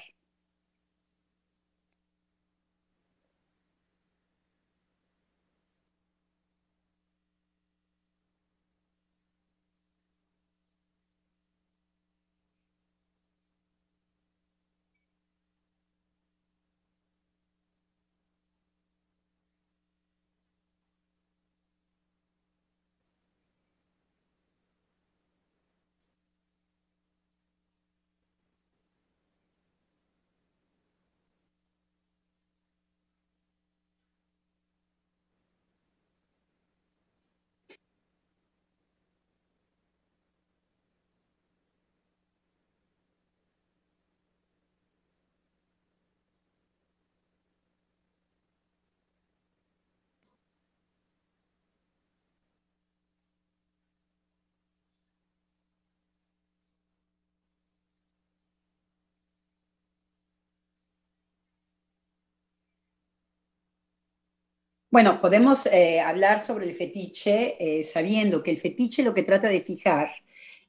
[64.90, 69.50] Bueno, podemos eh, hablar sobre el fetiche eh, sabiendo que el fetiche lo que trata
[69.50, 70.10] de fijar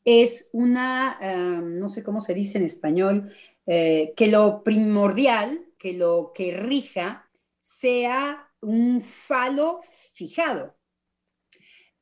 [0.05, 3.33] es una, em, no sé cómo se dice en español,
[3.67, 7.29] eh, que lo primordial, que lo que rija
[7.61, 9.81] sea un falo
[10.15, 10.75] fijado.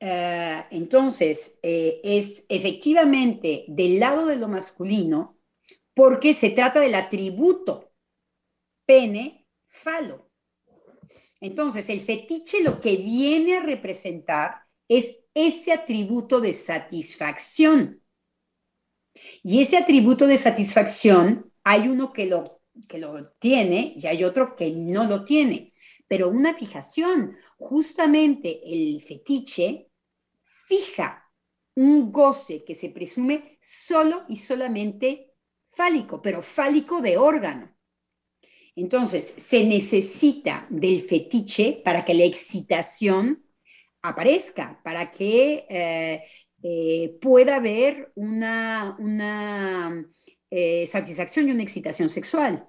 [0.01, 5.39] entonces, es efectivamente del lado de lo masculino
[5.95, 7.93] porque se trata del atributo
[8.87, 10.26] pene falo.
[11.41, 18.03] Entonces, el fetiche lo que viene a representar es ese atributo de satisfacción.
[19.43, 24.57] Y ese atributo de satisfacción, hay uno que lo, que lo tiene y hay otro
[24.57, 25.73] que no lo tiene.
[26.09, 29.91] Pero una fijación, justamente el fetiche
[30.43, 31.31] fija
[31.75, 35.35] un goce que se presume solo y solamente
[35.69, 37.76] fálico, pero fálico de órgano.
[38.77, 43.43] Entonces, se necesita del fetiche para que la excitación
[44.03, 46.23] aparezca, para que eh,
[46.63, 48.97] eh, pueda haber una,
[50.51, 52.69] eh, satisfacción y una excitación sexual.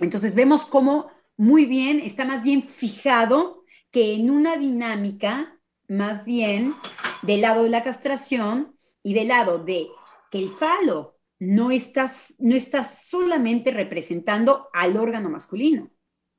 [0.00, 6.74] Entonces, vemos cómo muy bien está más bien fijado que en una dinámica más bien
[7.22, 9.88] del lado de la castración y del lado de
[10.30, 15.90] que el falo no estás, no estás solamente representando al órgano masculino.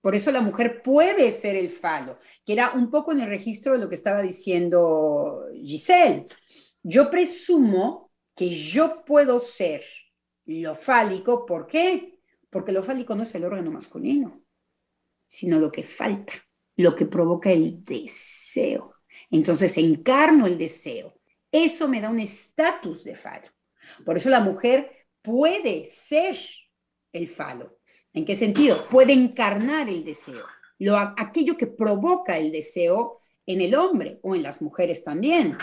[0.02, 3.74] Por eso la mujer puede ser el falo, que era un poco en el registro
[3.74, 6.28] de lo que estaba diciendo Giselle.
[6.82, 9.84] Yo presumo que yo puedo ser
[10.46, 12.20] lo fálico, ¿por qué?
[12.50, 14.42] Porque lo fálico no es el órgano masculino,
[15.26, 16.34] sino lo que falta,
[16.78, 18.94] lo que provoca el deseo.
[19.30, 21.20] Entonces encarno el deseo.
[21.52, 23.48] Eso me da un estatus de falo.
[24.06, 26.38] Por eso la mujer puede ser
[27.14, 27.80] el falo.
[28.14, 28.88] ¿En qué sentido?
[28.90, 30.46] Puede encarnar el deseo,
[30.80, 35.58] lo, aquello que provoca el deseo en el hombre o en las mujeres también.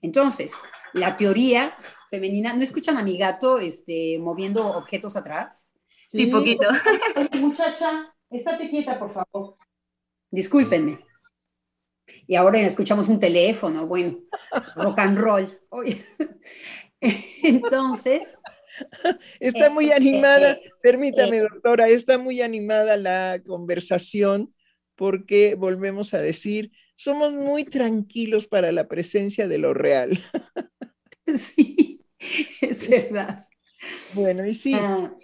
[0.00, 0.54] Entonces,
[0.92, 1.76] la teoría
[2.10, 5.74] femenina, ¿no escuchan a mi gato este, moviendo objetos atrás?
[6.10, 6.66] Sí, poquito.
[7.40, 9.56] muchacha, estate quieta, por favor.
[10.30, 11.04] Discúlpenme.
[12.26, 14.18] Y ahora escuchamos un teléfono, bueno,
[14.76, 15.60] rock and roll.
[17.42, 18.40] Entonces.
[19.40, 24.50] Está muy animada, permítame, doctora, está muy animada la conversación
[24.94, 30.24] porque volvemos a decir, somos muy tranquilos para la presencia de lo real.
[31.36, 32.00] Sí,
[32.62, 33.38] es verdad.
[34.14, 34.72] Bueno, y sí.
[34.74, 35.14] Ah,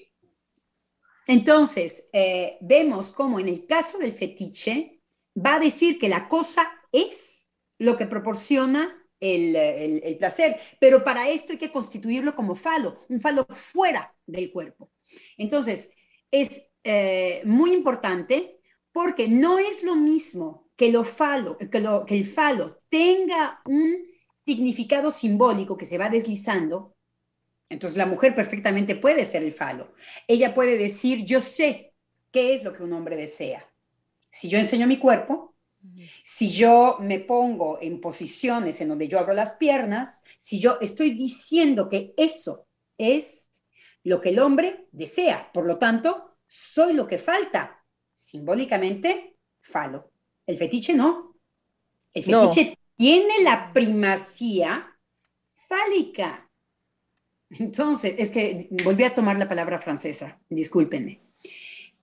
[1.27, 5.01] entonces, eh, vemos cómo en el caso del fetiche
[5.35, 10.57] va a decir que la cosa es lo que proporciona el, placer.
[10.79, 14.91] Pero para esto hay que constituirlo como falo, un falo fuera del cuerpo.
[15.37, 15.93] Entonces,
[16.31, 18.61] es eh, muy importante
[18.93, 23.97] porque no es lo mismo que, lo falo, que, el falo tenga un
[24.45, 26.95] significado simbólico que se va deslizando.
[27.69, 29.95] Entonces, la mujer perfectamente puede ser el falo.
[30.29, 31.95] Ella puede decir, yo sé
[32.31, 33.69] qué es lo que un hombre desea.
[34.31, 35.54] Si yo enseño mi cuerpo,
[36.23, 41.11] si yo me pongo en posiciones en donde yo abro las piernas, si yo estoy
[41.11, 42.67] diciendo que eso
[42.99, 43.49] es
[44.03, 47.85] lo que el hombre desea, por lo tanto, soy lo que falta.
[48.13, 50.13] Simbólicamente, falo.
[50.47, 51.37] El fetiche no.
[52.13, 54.99] El fetiche tiene la primacía
[55.69, 56.51] fálica.
[57.51, 61.21] Entonces, es que volví a tomar la palabra francesa, discúlpenme.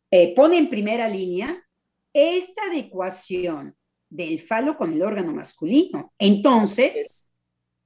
[0.09, 1.65] Eh, pone en primera línea
[2.14, 3.76] esta adecuación
[4.09, 6.14] del falo con el órgano masculino.
[6.20, 7.34] Entonces,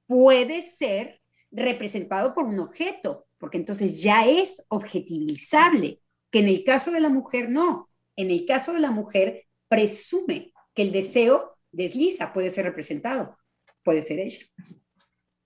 [0.08, 1.22] puede ser
[1.52, 6.02] representado por un objeto, porque entonces ya es objetivizable,
[6.32, 7.90] que en el caso de la mujer no.
[8.16, 13.38] En el caso de la mujer presume que el deseo desliza, puede ser representado,
[13.84, 14.40] puede ser ella.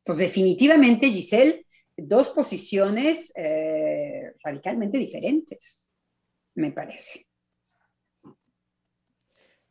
[0.03, 1.65] Entonces, definitivamente, Giselle,
[1.97, 5.89] dos posiciones eh, radicalmente diferentes,
[6.55, 7.28] me parece.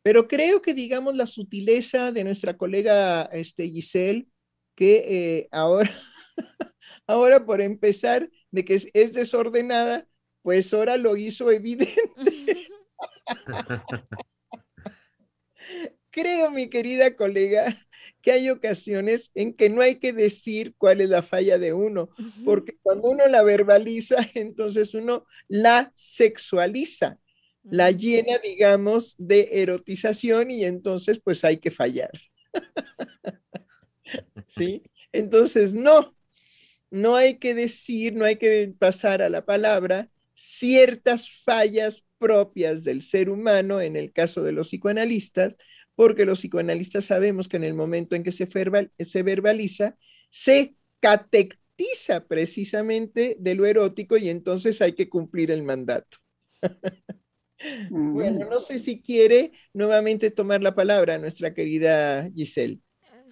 [0.09, 4.25] Pero creo que, digamos, la sutileza de nuestra colega este, Giselle,
[4.73, 5.91] que eh, ahora,
[7.05, 10.07] ahora por empezar, de que es, desordenada,
[10.41, 11.93] pues ahora lo hizo evidente.
[16.09, 17.77] creo, mi querida colega,
[18.23, 22.09] que hay ocasiones en que no hay que decir cuál es la falla de uno,
[22.45, 27.19] porque cuando uno la verbaliza, entonces uno la sexualiza
[27.63, 32.11] la llena, digamos, de erotización y entonces pues hay que fallar.
[34.47, 34.83] ¿Sí?
[35.11, 36.15] Entonces, no,
[36.91, 43.01] no hay que decir, no hay que pasar a la palabra ciertas fallas propias del
[43.01, 45.57] ser humano, en el caso de los psicoanalistas,
[45.95, 48.47] porque los psicoanalistas sabemos que en el momento en que se,
[48.99, 49.97] se verbaliza,
[50.29, 56.17] se catectiza precisamente de lo erótico y entonces hay que cumplir el mandato.
[57.89, 62.79] bueno, no sé si quiere nuevamente tomar la palabra nuestra querida Giselle.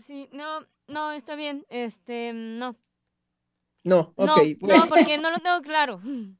[0.03, 2.77] Sí, no, no, está bien, este, no.
[3.83, 4.57] No, ok.
[4.61, 6.01] No, porque no lo tengo claro.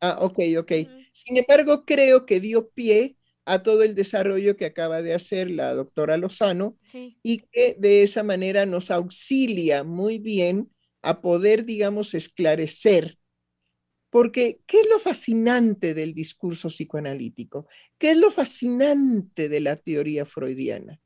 [0.00, 0.72] Ah, ok, ok.
[1.12, 5.72] Sin embargo, creo que dio pie a todo el desarrollo que acaba de hacer la
[5.72, 6.76] doctora Lozano
[7.22, 13.18] y que de esa manera nos auxilia muy bien a poder, digamos, esclarecer.
[14.14, 17.66] Porque, ¿qué es lo fascinante del discurso psicoanalítico?
[17.98, 21.00] ¿Qué es lo fascinante de la teoría freudiana?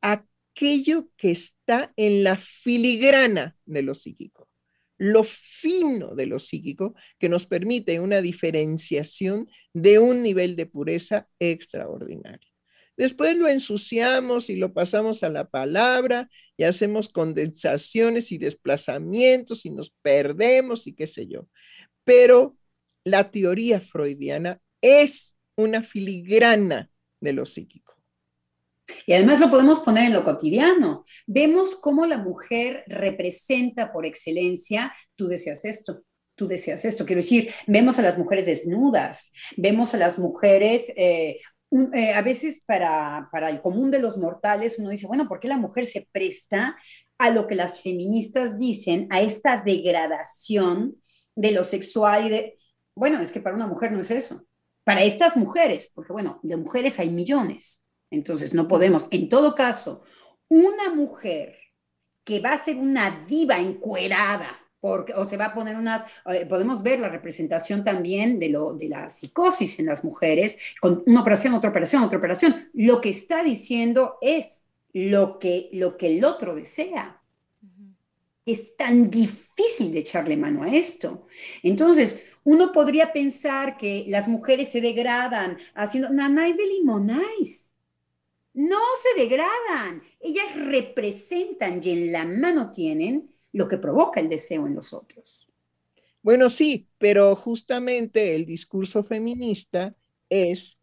[0.00, 4.48] Aquello que está en la filigrana de lo psíquico
[4.96, 11.28] lo fino de lo psíquico que nos permite una diferenciación de un nivel de pureza
[11.38, 12.53] extraordinario.
[12.96, 19.70] Después lo ensuciamos y lo pasamos a la palabra y hacemos condensaciones y desplazamientos y
[19.70, 21.48] nos perdemos y qué sé yo.
[22.04, 22.56] Pero
[23.02, 26.90] la teoría freudiana es una filigrana
[27.20, 27.94] de lo psíquico.
[29.06, 31.04] Y además lo podemos poner en lo cotidiano.
[31.26, 36.02] Vemos cómo la mujer representa por excelencia, tú deseas esto,
[36.34, 37.06] tú deseas esto.
[37.06, 41.40] Quiero decir, vemos a las mujeres desnudas, vemos a las mujeres, eh,
[41.92, 45.48] eh, a veces para, para el común de los mortales, uno dice, bueno, ¿por qué
[45.48, 46.76] la mujer se presta
[47.18, 50.96] a lo que las feministas dicen, a esta degradación
[51.34, 52.58] de lo sexual y de,
[52.94, 54.44] bueno, es que para una mujer no es eso.
[54.84, 59.06] Para estas mujeres, porque bueno, de mujeres hay millones entonces no podemos.
[59.10, 60.02] En todo caso,
[60.48, 61.58] una mujer
[62.22, 64.48] que va a ser una diva encuerada,
[64.84, 68.74] porque, o se va a poner unas, eh, podemos ver la representación también de, lo,
[68.74, 72.68] de la psicosis en las mujeres, con una operación, otra operación, otra operación.
[72.74, 77.22] Lo que está diciendo es lo que, lo que el otro desea.
[78.44, 81.28] Es tan difícil de echarle mano a esto.
[81.62, 87.74] Entonces, uno podría pensar que las mujeres se degradan haciendo, nanáis de limonáis
[88.54, 94.66] no se degradan, ellas representan y en la mano tienen lo que provoca el deseo
[94.66, 95.48] en los otros.
[96.22, 99.94] Bueno, sí, pero justamente el discurso feminista
[100.28, 100.78] es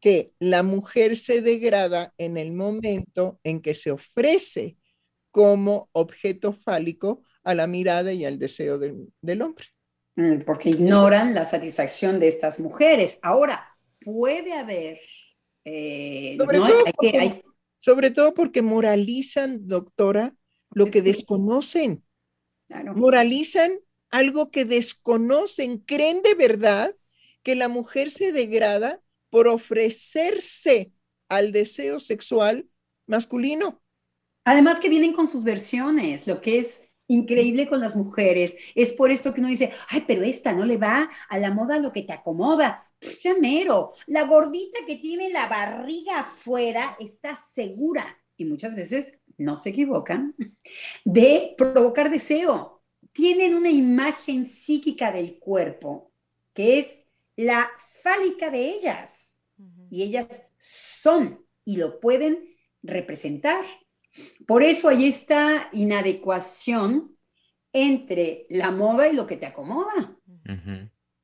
[0.00, 4.76] que la mujer se degrada en el momento en que se ofrece
[5.30, 9.66] como objeto fálico a la mirada y al deseo del hombre.
[10.16, 13.18] Mm, porque ignoran la satisfacción de estas mujeres.
[13.22, 13.66] Ahora,
[14.04, 15.00] puede haber
[15.64, 16.36] eh,
[17.78, 20.34] sobre, todo porque, moralizan, doctora,
[20.74, 22.04] lo que desconocen.
[22.94, 23.72] Moralizan
[24.10, 25.78] algo que desconocen.
[25.78, 26.94] Creen de verdad
[27.42, 30.92] que la mujer se degrada por ofrecerse
[31.28, 32.68] al deseo sexual
[33.06, 33.82] masculino.
[34.44, 38.56] Además que vienen con sus versiones, lo que es increíble con las mujeres.
[38.74, 41.78] Es por esto que uno dice, ay, pero esta no le va a la moda
[41.78, 42.90] lo que te acomoda.
[43.22, 49.56] Ya mero, la gordita que tiene la barriga afuera está segura, y muchas veces no
[49.56, 50.34] se equivocan,
[51.04, 52.82] de provocar deseo.
[53.12, 56.12] Tienen una imagen psíquica del cuerpo
[56.54, 57.02] que es
[57.36, 57.70] la
[58.02, 59.42] fálica de ellas.
[59.90, 63.64] Y ellas son y lo pueden representar.
[64.46, 67.16] Por eso hay esta inadecuación
[67.72, 70.16] entre la moda y lo que te acomoda.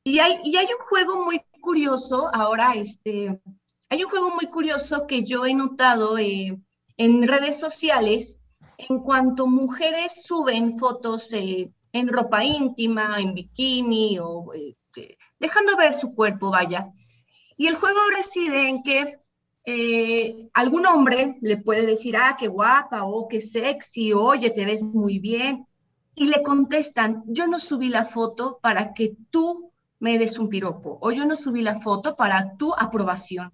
[0.04, 3.38] y, hay, y hay un juego muy curioso, ahora este,
[3.90, 6.58] hay un juego muy curioso que yo he notado eh,
[6.98, 8.36] en redes sociales
[8.76, 14.76] en cuanto mujeres suben fotos eh, en ropa íntima, en bikini o eh,
[15.38, 16.92] dejando ver su cuerpo, vaya.
[17.56, 19.18] Y el juego reside en que
[20.54, 24.82] algún hombre le puede decir, ah, qué guapa, o oh, qué sexy, oye, te ves
[24.82, 25.66] muy bien.
[26.14, 29.70] Y le contestan, yo no subí la foto para que tú
[30.00, 33.52] me des un piropo o yo no subí la foto para tu aprobación.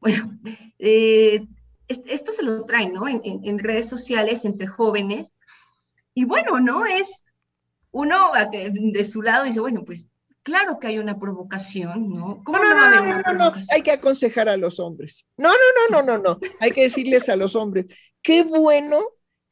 [0.00, 0.38] Bueno,
[0.78, 1.46] eh,
[1.88, 3.08] esto se lo traen, ¿no?
[3.08, 5.34] En, redes sociales entre jóvenes.
[6.14, 6.86] Y bueno, ¿no?
[6.86, 7.24] Es
[7.90, 10.06] uno de su lado dice, bueno, pues
[10.42, 12.42] claro que hay una provocación, ¿no?
[12.44, 15.26] ¿Cómo no, no, no, no, no, hay que aconsejar a los hombres.
[15.36, 15.56] No, no,
[15.90, 17.86] no, no, no, no, hay que decirles a los hombres,
[18.22, 19.00] qué bueno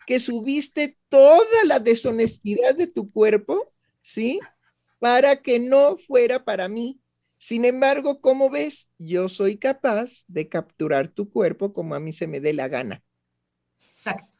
[0.07, 4.41] que subiste toda la deshonestidad de tu cuerpo, ¿sí?
[5.05, 6.99] para que no fuera para mí.
[7.45, 12.27] Sin embargo, como ves, yo soy capaz de capturar tu cuerpo como a mí se
[12.27, 13.03] me dé la gana.
[13.91, 14.31] Exacto.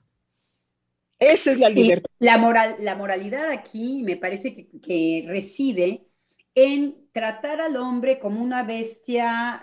[1.19, 2.11] Esa es la libertad.
[2.19, 6.07] La, moral, la moralidad aquí me parece que, reside
[6.55, 9.61] en tratar al hombre como una bestia,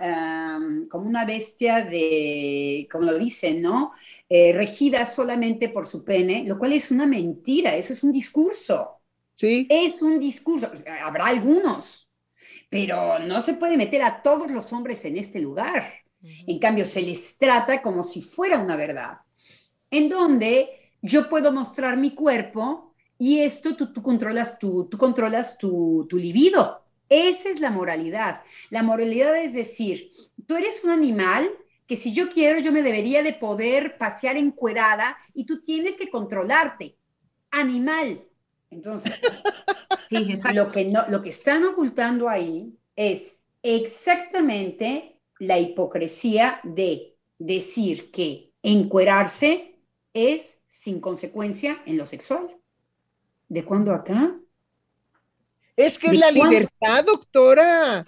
[0.91, 3.93] como una bestia de, como lo dicen, ¿no?
[4.29, 9.01] Eh, regida solamente por su pene, lo cual es una mentira, eso es un discurso.
[9.35, 9.65] Sí.
[9.67, 12.10] Es un discurso, habrá algunos,
[12.71, 15.93] pero no se puede meter a todos los hombres en este lugar.
[16.47, 19.17] En cambio, se les trata como si fuera una verdad,
[19.89, 20.69] en donde
[21.01, 26.81] yo puedo mostrar mi cuerpo y esto tú, controlas, tú, tú controlas tu, tu libido.
[27.09, 28.41] Esa es la moralidad.
[28.69, 30.13] La moralidad es decir,
[30.47, 31.51] tú eres un animal
[31.85, 36.09] que si yo quiero, yo me debería de poder pasear encuerada y tú tienes que
[36.09, 36.97] controlarte.
[37.51, 38.30] Animal.
[38.71, 39.21] Entonces,
[40.53, 48.53] lo, que no, lo que están ocultando ahí es exactamente la hipocresía de decir que
[48.63, 49.75] encuerarse
[50.13, 52.47] es sin consecuencia en lo sexual.
[53.49, 54.39] ¿De cuándo acá?
[55.75, 58.05] Es que es la libertad, doctora.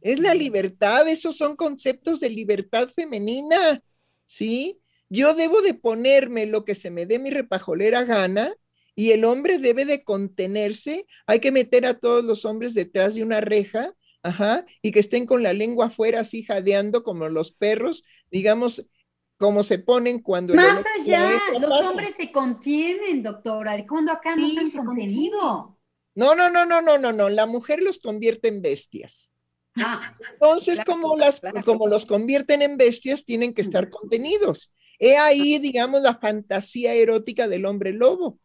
[0.00, 3.82] Es la libertad, esos son conceptos de libertad femenina,
[4.26, 4.78] ¿sí?
[5.08, 8.54] Yo debo de ponerme lo que se me dé mi repajolera gana
[8.94, 11.06] y el hombre debe de contenerse.
[11.26, 15.26] Hay que meter a todos los hombres detrás de una reja, ajá, y que estén
[15.26, 18.88] con la lengua afuera así jadeando como los perros, digamos,
[19.36, 20.54] como se ponen cuando...
[20.54, 23.76] Más allá, los hombres se contienen, doctora.
[23.76, 25.78] ¿De cuándo acá no se han contenido?
[26.14, 27.28] No, no, no, no, no, no, no.
[27.28, 29.32] La mujer los convierte en bestias.
[29.76, 34.72] Ah, Entonces, como, las, como los convierten en bestias, tienen que estar contenidos.
[35.00, 38.38] He ahí, digamos, la fantasía erótica del hombre lobo.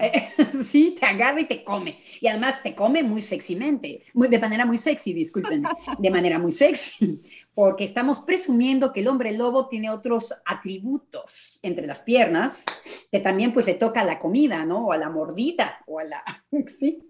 [0.00, 1.98] Eh, sí, te agarra y te come.
[2.20, 6.52] Y además te come muy sexymente, muy, de manera muy sexy, discúlpenme, de manera muy
[6.52, 7.22] sexy,
[7.54, 12.64] porque estamos presumiendo que el hombre lobo tiene otros atributos entre las piernas,
[13.10, 14.86] que también pues le toca a la comida, ¿no?
[14.86, 16.22] O a la mordida, o a la...
[16.66, 17.02] ¿sí?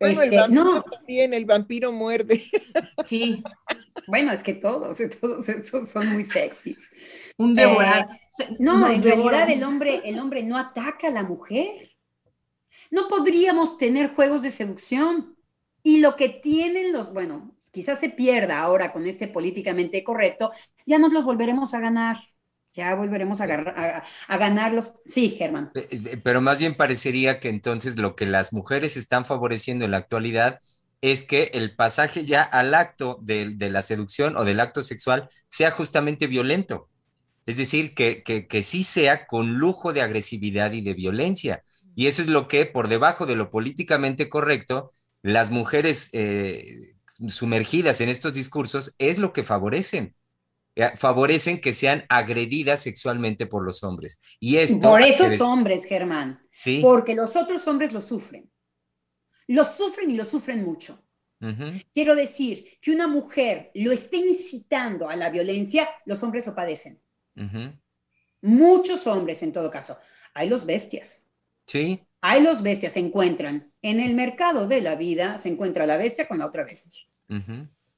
[0.00, 0.82] Bueno, el este, vampiro no.
[0.82, 2.44] también, el vampiro muerde.
[3.06, 3.42] Sí.
[4.06, 7.34] Bueno, es que todos, todos estos son muy sexys.
[7.36, 7.66] Un eh,
[8.58, 11.92] no, en realidad el hombre, el hombre no ataca a la mujer.
[12.90, 15.36] No podríamos tener juegos de seducción.
[15.82, 20.52] Y lo que tienen los, bueno, quizás se pierda ahora con este políticamente correcto,
[20.84, 22.18] ya nos los volveremos a ganar.
[22.74, 24.92] Ya volveremos a, a, ganarlos.
[25.06, 25.70] Sí, Germán.
[25.74, 29.92] Eh, eh, pero más bien parecería que entonces lo que las mujeres están favoreciendo en
[29.92, 30.60] la actualidad
[31.00, 35.70] es que el pasaje ya al acto de, la seducción o del acto sexual sea
[35.70, 36.88] justamente violento.
[37.48, 41.64] Es decir, que, que, sí sea con lujo de agresividad y de violencia.
[41.96, 44.90] Y eso es lo que, por debajo de lo políticamente correcto,
[45.22, 50.14] las mujeres eh, sumergidas en estos discursos es lo que favorecen.
[50.76, 54.20] Eh, favorecen que sean agredidas sexualmente por los hombres.
[54.38, 56.46] Y esto por esos hombres, Germán.
[56.52, 56.80] ¿Sí?
[56.82, 58.52] Porque los otros hombres lo sufren.
[59.46, 61.02] Lo sufren y lo sufren mucho.
[61.94, 67.00] Quiero decir que una mujer lo esté incitando a la violencia, los hombres lo padecen.
[68.42, 69.98] Muchos hombres, en todo caso.
[70.34, 71.26] Hay los bestias.
[71.66, 72.06] Sí.
[72.20, 76.26] Hay los bestias, se encuentran en el mercado de la vida, se encuentra la bestia
[76.26, 77.06] con la otra bestia.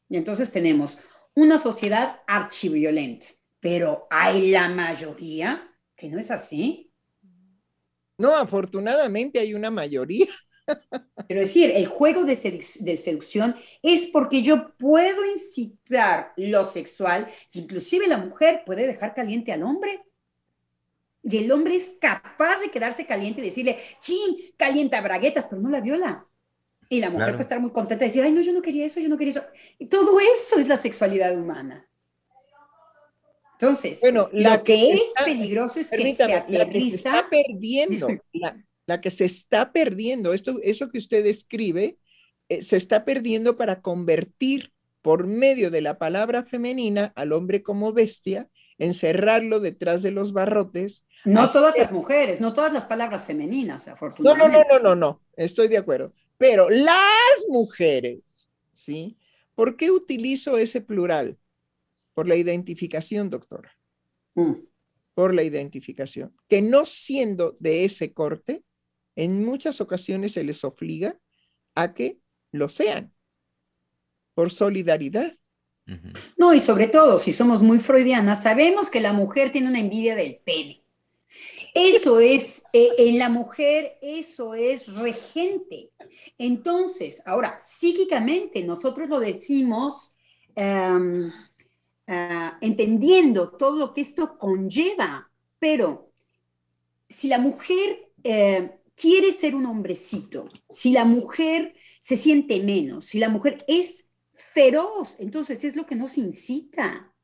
[0.09, 0.99] Y entonces tenemos
[1.35, 3.29] una sociedad archiviolenta,
[3.61, 6.93] pero hay la mayoría que no es así.
[8.19, 10.27] No, afortunadamente hay una mayoría.
[11.29, 18.19] Pero decir, el juego de, seducción es porque yo puedo incitar lo sexual, inclusive la
[18.19, 20.03] mujer puede dejar caliente al hombre.
[21.23, 25.69] Y el hombre es capaz de quedarse caliente y decirle, chin, calienta braguetas, pero no
[25.69, 26.27] la viola.
[26.89, 28.99] Y la mujer puede estar muy contenta y decir, ay, no, yo no quería eso,
[28.99, 29.45] yo no quería eso.
[29.79, 31.89] Y todo eso es la sexualidad humana.
[33.61, 37.19] Entonces, bueno, lo que, es peligroso es que se aterriza.
[37.19, 38.57] está perdiendo, la,
[39.01, 41.99] que se está perdiendo, esto, eso que usted escribe,
[42.49, 44.73] eh, se está perdiendo para convertir
[45.03, 48.49] por medio de la palabra femenina al hombre como bestia,
[48.79, 51.05] encerrarlo detrás de los barrotes.
[51.25, 54.53] No todas las mujeres, no todas las palabras femeninas, afortunadamente.
[54.53, 56.13] No, no, no, no, no, no, estoy de acuerdo.
[56.39, 58.21] Pero las mujeres,
[58.75, 59.19] ¿sí?
[59.55, 61.39] ¿Por qué utilizo ese plural?
[62.15, 63.77] Por la identificación, doctora.
[64.35, 64.55] Mm.
[65.15, 66.35] Por la identificación.
[66.49, 68.65] Que no siendo de ese corte,
[69.17, 71.19] en muchas ocasiones se les obliga
[71.75, 72.21] a que
[72.53, 73.13] lo sean.
[74.35, 75.33] Por solidaridad.
[76.37, 80.15] No, y sobre todo, si somos muy freudianas, sabemos que la mujer tiene una envidia
[80.15, 80.85] del pene.
[81.75, 85.91] Eso es, eh, en la mujer, eso es regente.
[86.39, 90.13] Entonces, ahora, psíquicamente, nosotros lo decimos
[90.55, 91.31] em,
[92.09, 96.13] ah, entendiendo todo lo que esto conlleva, pero
[97.09, 103.07] si la mujer eh, quiere ser un hombrecito, si la mujer se siente menos.
[103.07, 107.15] Si la mujer es feroz, entonces es lo que nos incita,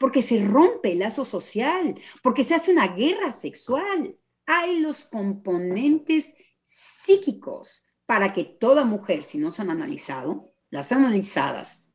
[0.00, 4.16] porque se rompe el lazo social, porque se hace una guerra sexual.
[4.46, 11.92] Hay los componentes psíquicos para que toda mujer, si no se han analizado, las analizadas,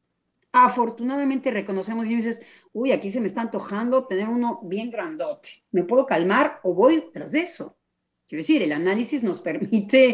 [0.52, 2.42] afortunadamente reconocemos y dices,
[2.74, 5.64] uy, aquí se me está antojando tener uno bien grandote.
[5.72, 7.78] ¿Me puedo calmar o voy tras de eso?
[8.32, 10.12] Quiero decir, el análisis nos permite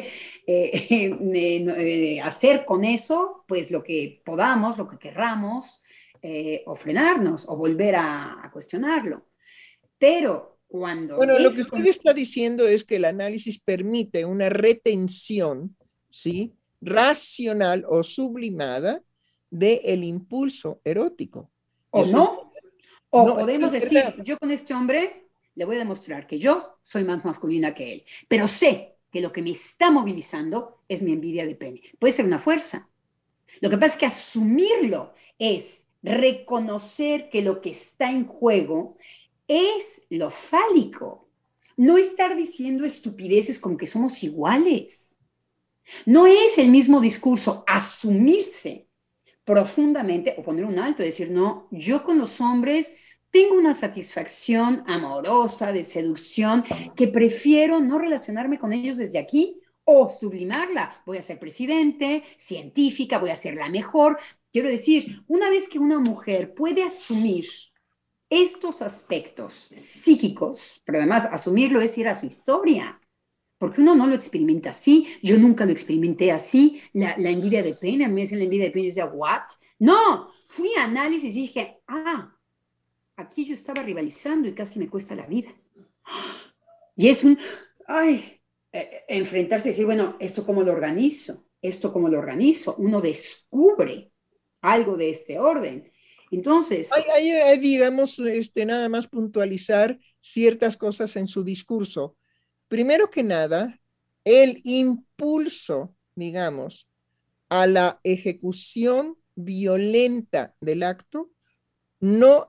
[0.47, 5.83] eh, eh, eh, hacer con eso, pues lo que podamos, lo que querramos,
[6.65, 9.27] o frenarnos, o volver a, cuestionarlo.
[9.99, 11.15] Pero cuando...
[11.15, 15.77] Bueno, lo que usted está diciendo es que el análisis permite una retención,
[16.09, 16.55] ¿sí?
[16.81, 19.03] Racional o sublimada
[19.51, 21.51] del el impulso erótico.
[21.91, 22.51] ¿O no?
[23.11, 25.26] O podemos decir, yo con este hombre
[25.57, 29.31] le voy a demostrar que yo soy más masculina que él, pero sé que lo
[29.31, 31.81] que me está movilizando es mi envidia de pene.
[31.97, 32.89] Puede ser una fuerza.
[33.59, 38.97] Lo que pasa es que asumirlo es reconocer que lo que está en juego
[39.47, 41.27] es lo fálico.
[41.75, 45.15] No estar diciendo estupideces como que somos iguales.
[46.05, 48.87] No es el mismo discurso asumirse
[49.43, 52.93] profundamente o poner un alto y decir, no, yo con los hombres
[53.37, 56.63] tengo una satisfacción amorosa, de seducción,
[56.95, 61.03] que prefiero no relacionarme con ellos desde aquí o sublimarla.
[61.05, 64.17] Voy a ser presidente, científica, voy a ser la mejor.
[64.51, 67.45] Quiero decir, una vez que una mujer puede asumir
[68.27, 72.99] estos aspectos psíquicos, pero además asumirlo es ir a su historia,
[73.59, 78.07] porque uno no lo experimenta así, yo nunca lo experimenté así, la, envidia de pena,
[78.07, 79.43] me la envidia de pena, yo decía, ¿what?
[79.77, 82.33] No, fui a análisis y dije, ah,
[83.17, 85.53] aquí yo estaba rivalizando y casi me cuesta la vida.
[86.95, 87.37] Y es un,
[87.85, 88.41] ay,
[88.71, 91.45] e, e, enfrentarse y decir, bueno, ¿esto cómo lo organizo?
[91.61, 92.75] ¿Esto cómo lo organizo?
[92.77, 94.11] Uno descubre
[94.61, 95.91] algo de este orden.
[96.31, 96.89] Entonces...
[96.93, 102.15] Hay, digamos, este, nada más puntualizar ciertas cosas en su discurso
[102.67, 103.79] primero que nada,
[104.23, 106.87] el impulso, digamos,
[107.49, 111.31] a la ejecución violenta del acto
[111.99, 112.47] no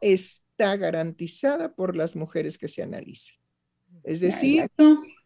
[0.59, 3.39] está garantizada por las mujeres que se analizan.
[4.03, 4.69] Es decir,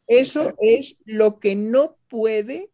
[0.07, 2.71] eso es lo que no puede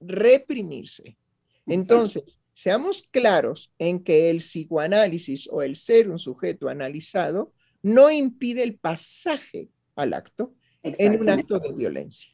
[0.00, 1.16] reprimirse.
[1.64, 7.52] Entonces, seamos claros en que el psicoanálisis o el ser un sujeto analizado
[7.82, 12.32] no impide el pasaje al acto, en un acto de violencia.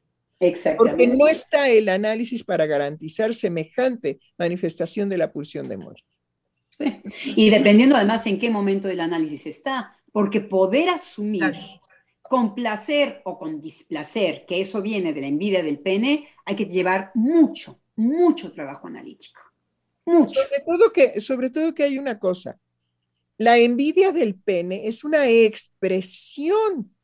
[0.79, 6.05] Porque no está el análisis para garantizar semejante manifestación de la pulsión de muerte.
[6.79, 7.03] Sí.
[7.37, 11.53] Y dependiendo además en qué momento del análisis está, porque poder asumir
[12.23, 16.67] con placer o con displacer que eso viene de la envidia del pene, hay que
[16.67, 19.41] llevar mucho, mucho trabajo analítico.
[20.05, 20.41] Mucho.
[20.41, 22.59] Sobre todo que, sobre todo que hay una cosa,
[23.39, 26.95] la envidia del pene es una expresión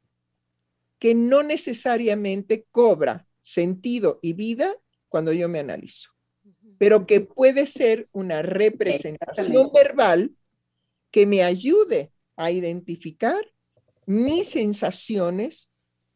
[0.98, 4.74] que no necesariamente cobra sentido y vida
[5.08, 6.10] cuando yo me analizo,
[6.78, 10.32] pero que puede ser una representación verbal
[11.10, 13.40] que me ayude a identificar
[14.06, 15.70] mis sensaciones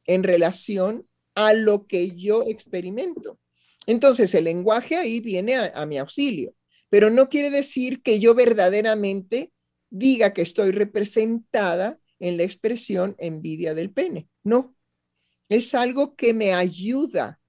[0.05, 3.39] en relación a lo que yo experimento.
[3.87, 6.55] Entonces, el lenguaje ahí viene a, a, mi auxilio,
[6.91, 9.53] pero no quiere decir que yo verdaderamente
[9.91, 14.29] diga que estoy representada en la expresión envidia del pene.
[14.43, 14.75] No,
[15.49, 17.41] es algo que me ayuda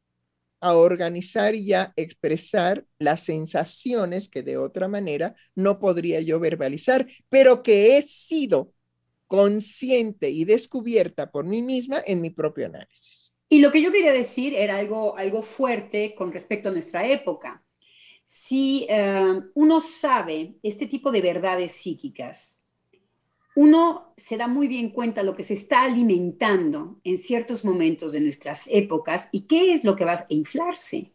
[0.61, 7.07] a organizar y a expresar las sensaciones que de otra manera no podría yo verbalizar,
[7.29, 8.73] pero que he sido
[9.27, 13.33] consciente y descubierta por mí misma en mi propio análisis.
[13.47, 17.63] Y lo que yo quería decir era algo, algo fuerte con respecto a nuestra época.
[18.25, 22.58] Si eh, uno sabe este tipo de verdades psíquicas,
[23.55, 28.21] uno se da muy bien cuenta lo que se está alimentando en ciertos momentos de
[28.21, 31.13] nuestras épocas y qué es lo que va a inflarse.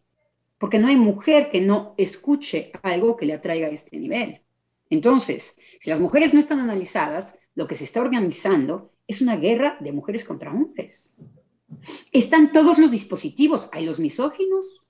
[0.59, 4.43] Porque no hay mujer que no escuche algo que le atraiga a este nivel.
[4.90, 9.77] Entonces, si las mujeres no están analizadas, lo que se está organizando es una guerra
[9.81, 11.15] de mujeres contra hombres.
[12.12, 13.69] Están todos los dispositivos.
[13.73, 14.81] Hay los misóginos,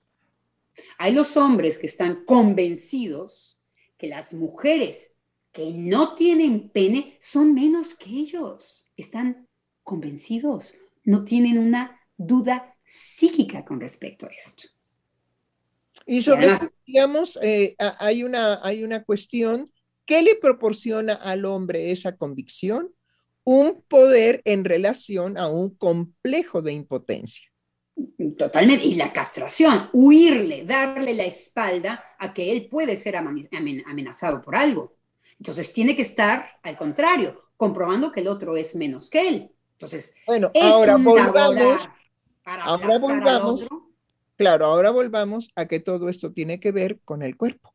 [0.98, 3.58] hay los hombres que están convencidos
[3.96, 5.16] que las mujeres
[5.54, 8.90] que no tienen pene son menos que ellos.
[8.96, 9.48] Están
[9.84, 10.74] convencidos,
[11.04, 14.64] no tienen una duda psíquica con respecto a esto.
[16.06, 19.72] Y sobre todo, digamos, eh, hay, una, hay una cuestión,
[20.04, 22.92] ¿qué le proporciona al hombre esa convicción?
[23.44, 27.46] Un poder en relación a un complejo de impotencia.
[28.36, 28.86] Totalmente.
[28.86, 34.93] Y la castración, huirle, darle la espalda a que él puede ser amenazado por algo.
[35.38, 39.50] Entonces tiene que estar al contrario, comprobando que el otro es menos que él.
[39.72, 41.88] Entonces, bueno, ahora volvamos,
[42.44, 43.66] ahora volvamos,
[44.36, 47.74] claro, ahora volvamos a que todo esto tiene que ver con el cuerpo.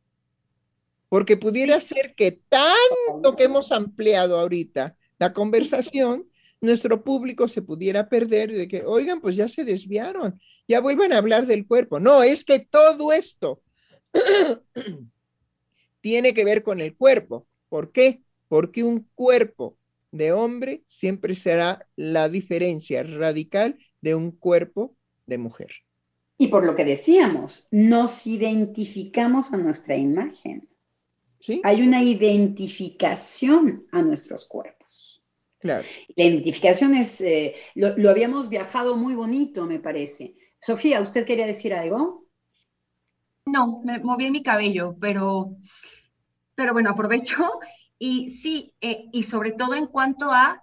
[1.08, 6.26] Porque pudiera ser que tanto que hemos ampliado ahorita la conversación,
[6.60, 11.18] nuestro público se pudiera perder de que, oigan, pues ya se desviaron, ya vuelvan a
[11.18, 12.00] hablar del cuerpo.
[12.00, 13.62] No, es que todo esto
[16.00, 17.46] tiene que ver con el cuerpo.
[17.70, 18.22] ¿Por qué?
[18.48, 19.78] Porque un cuerpo
[20.12, 24.94] de hombre siempre será la diferencia radical de un cuerpo
[25.26, 25.70] de mujer.
[26.36, 30.68] Y por lo que decíamos, nos identificamos a nuestra imagen.
[31.38, 31.62] ¿Sí?
[31.64, 35.22] Hay una identificación a nuestros cuerpos.
[35.58, 35.84] Claro.
[36.16, 40.34] La identificación es, eh, lo, lo, habíamos viajado muy bonito, me parece.
[40.58, 42.26] Sofía, ¿usted quería decir algo?
[43.46, 45.56] No, me moví mi cabello, pero,
[46.60, 47.36] pero bueno, aprovecho
[47.98, 50.62] y sí, eh, y sobre todo en cuanto a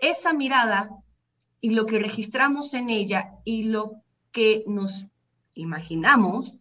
[0.00, 0.90] esa mirada
[1.60, 5.06] y lo que registramos en ella y lo que nos
[5.54, 6.58] imaginamos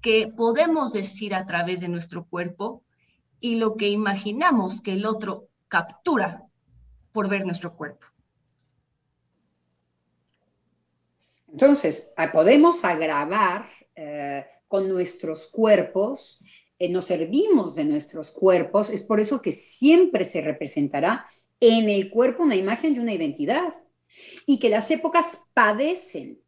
[0.00, 2.82] que podemos decir a través de nuestro cuerpo
[3.38, 6.46] y lo que imaginamos que el otro captura
[7.12, 8.06] por ver nuestro cuerpo.
[11.48, 16.42] Entonces, podemos agravar eh, con nuestros cuerpos
[16.80, 21.26] eh, nos servimos de nuestros cuerpos, es por eso que siempre se representará
[21.60, 23.74] en el cuerpo una imagen y una identidad.
[24.46, 26.40] Y que las épocas padecen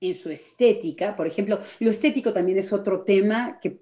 [0.00, 1.14] en su estética.
[1.14, 3.80] Por ejemplo, lo estético también es otro tema que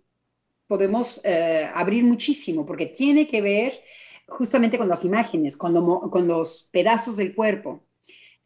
[0.67, 3.81] podemos eh, abrir muchísimo, porque tiene que ver
[4.29, 5.75] justamente con las imágenes, con,
[6.11, 7.83] con los pedazos del cuerpo.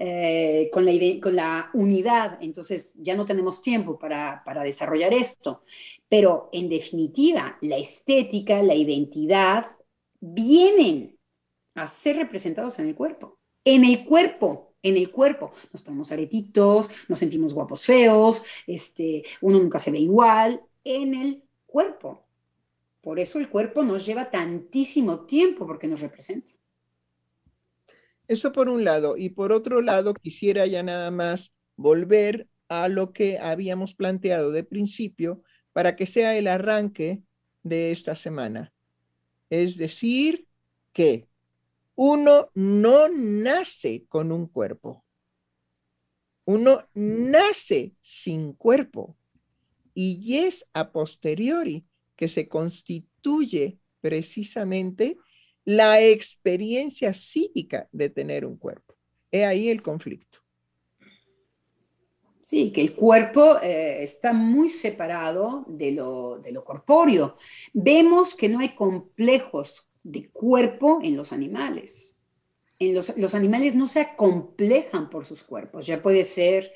[0.01, 5.65] Eh, con, la, con, la, unidad, entonces ya no tenemos tiempo para, para, desarrollar esto.
[6.09, 9.73] Pero en definitiva, la estética, la identidad,
[10.21, 11.19] vienen
[11.75, 13.39] a ser representados en el cuerpo.
[13.65, 15.53] En el cuerpo, en el cuerpo.
[15.73, 21.43] Nos ponemos aretitos, nos sentimos guapos feos, este, uno nunca se ve igual, en el
[21.67, 22.25] cuerpo.
[23.01, 26.53] Por eso el cuerpo nos lleva tantísimo tiempo porque nos representa.
[28.29, 29.17] Eso por un lado.
[29.17, 34.65] Y por otro lado, quisiera ya nada más volver a lo que habíamos planteado de
[34.65, 35.43] principio
[35.73, 37.23] para que sea el arranque
[37.63, 38.73] de esta semana.
[39.51, 40.47] Es decir,
[40.93, 41.29] que
[41.95, 45.05] uno no nace con un cuerpo.
[46.45, 49.17] Uno nace sin cuerpo
[49.95, 51.87] y es a posteriori
[52.17, 55.17] que se constituye precisamente
[55.69, 58.95] la experiencia psíquica de tener un cuerpo.
[59.31, 60.39] He ahí el conflicto.
[62.41, 67.37] Sí, que el cuerpo eh, está muy separado de lo, de lo corpóreo.
[67.75, 72.19] Vemos que no hay complejos de cuerpo en los animales.
[72.79, 75.87] En los, los, animales no se acomplejan por sus cuerpos.
[75.87, 76.73] Ya puede ser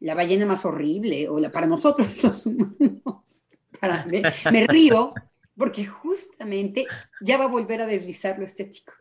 [0.00, 3.48] la ballena más horrible o la para nosotros los humanos.
[3.80, 4.20] Para, me,
[4.52, 5.14] me río
[5.56, 6.84] porque justamente
[7.20, 8.92] ya va a volver a deslizar lo estético.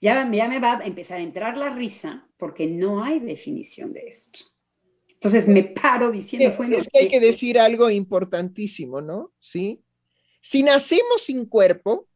[0.00, 4.00] Ya, ya me va a empezar a entrar la risa porque no hay definición de
[4.00, 4.40] esto.
[5.08, 9.32] Entonces me paro diciendo, bueno, es que hay que decir algo importantísimo, ¿no?
[9.38, 9.84] Sí.
[10.40, 12.08] Si nacemos sin cuerpo,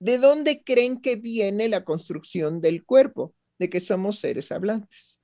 [0.00, 3.32] ¿de dónde creen que viene la construcción del cuerpo?
[3.60, 5.20] De que somos seres hablantes.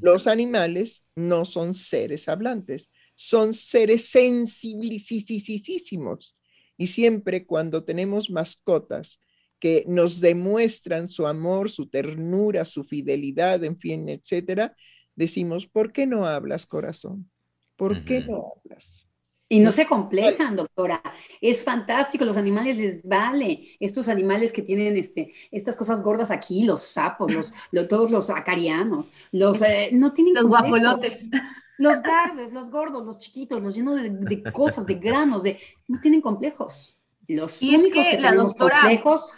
[0.00, 6.36] Los animales no son seres hablantes, son seres sensibilisísimos
[6.76, 9.20] y siempre cuando tenemos mascotas
[9.58, 14.76] que nos demuestran su amor, su ternura, su fidelidad, en fin, etcétera,
[15.14, 17.30] decimos, ¿por qué no hablas, corazón?
[17.76, 19.06] ¿Por qué no hablas?
[19.48, 21.00] Y no se complejan, doctora.
[21.40, 23.76] Es fantástico, los animales les vale.
[23.78, 29.12] Estos animales que tienen este, estas cosas gordas aquí, los sapos, los, todos los acarianos,
[29.30, 31.30] los eh, no tienen los guajolotes.
[31.78, 35.58] Los gardes, los gordos, los chiquitos, los llenos de, cosas, de granos, de
[35.88, 36.98] no tienen complejos.
[37.28, 39.32] Los únicos que, tenemos complejos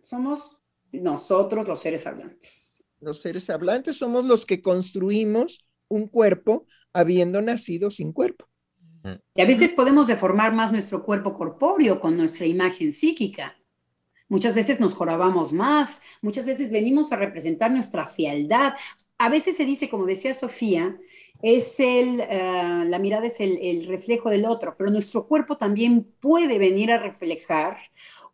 [0.00, 0.60] somos
[0.92, 2.84] nosotros, los seres hablantes.
[3.00, 8.46] Los seres hablantes somos los que construimos un cuerpo habiendo nacido sin cuerpo.
[9.34, 13.56] Y a veces podemos deformar más nuestro cuerpo corpóreo con nuestra imagen psíquica.
[14.28, 18.74] Muchas veces nos jorobamos más, muchas veces venimos a representar nuestra fialdad.
[19.18, 20.96] A veces se dice, como decía Sofía,
[21.42, 26.58] es el, eh, la mirada es el, reflejo del otro, pero nuestro cuerpo también puede
[26.58, 27.78] venir a reflejar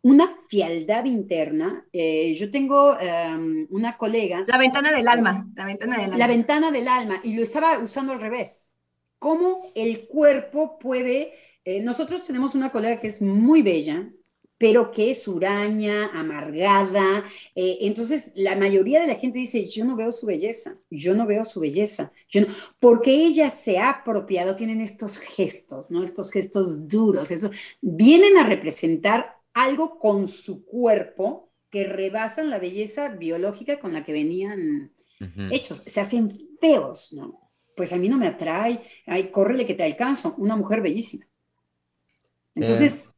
[0.01, 1.85] una fialdad interna.
[1.91, 4.43] Eh, yo tengo em, una colega.
[4.47, 6.17] La ventana del alma, la ventana del alma.
[6.17, 8.75] La ventana del alma, y lo estaba usando al revés.
[9.19, 11.33] Cómo el cuerpo puede.
[11.65, 14.09] Eh, nosotros tenemos una colega que es muy bella,
[14.57, 17.23] pero que es huraña, amargada.
[17.55, 21.25] Eh, entonces, la mayoría de la gente dice, yo no veo su belleza, yo no
[21.25, 22.47] veo su belleza, yo no,
[22.79, 26.03] porque ella se ha apropiado, tienen estos gestos, ¿no?
[26.03, 27.51] Estos gestos duros, eso,
[27.81, 34.13] vienen a representar algo con su cuerpo que rebasan la belleza biológica con la que
[34.13, 34.91] venían
[35.51, 37.51] hechos, se hacen feos, ¿no?
[37.75, 41.27] Pues a mí no me atrae, ay, córrele que te alcanzo, una mujer bellísima.
[42.55, 43.13] Entonces...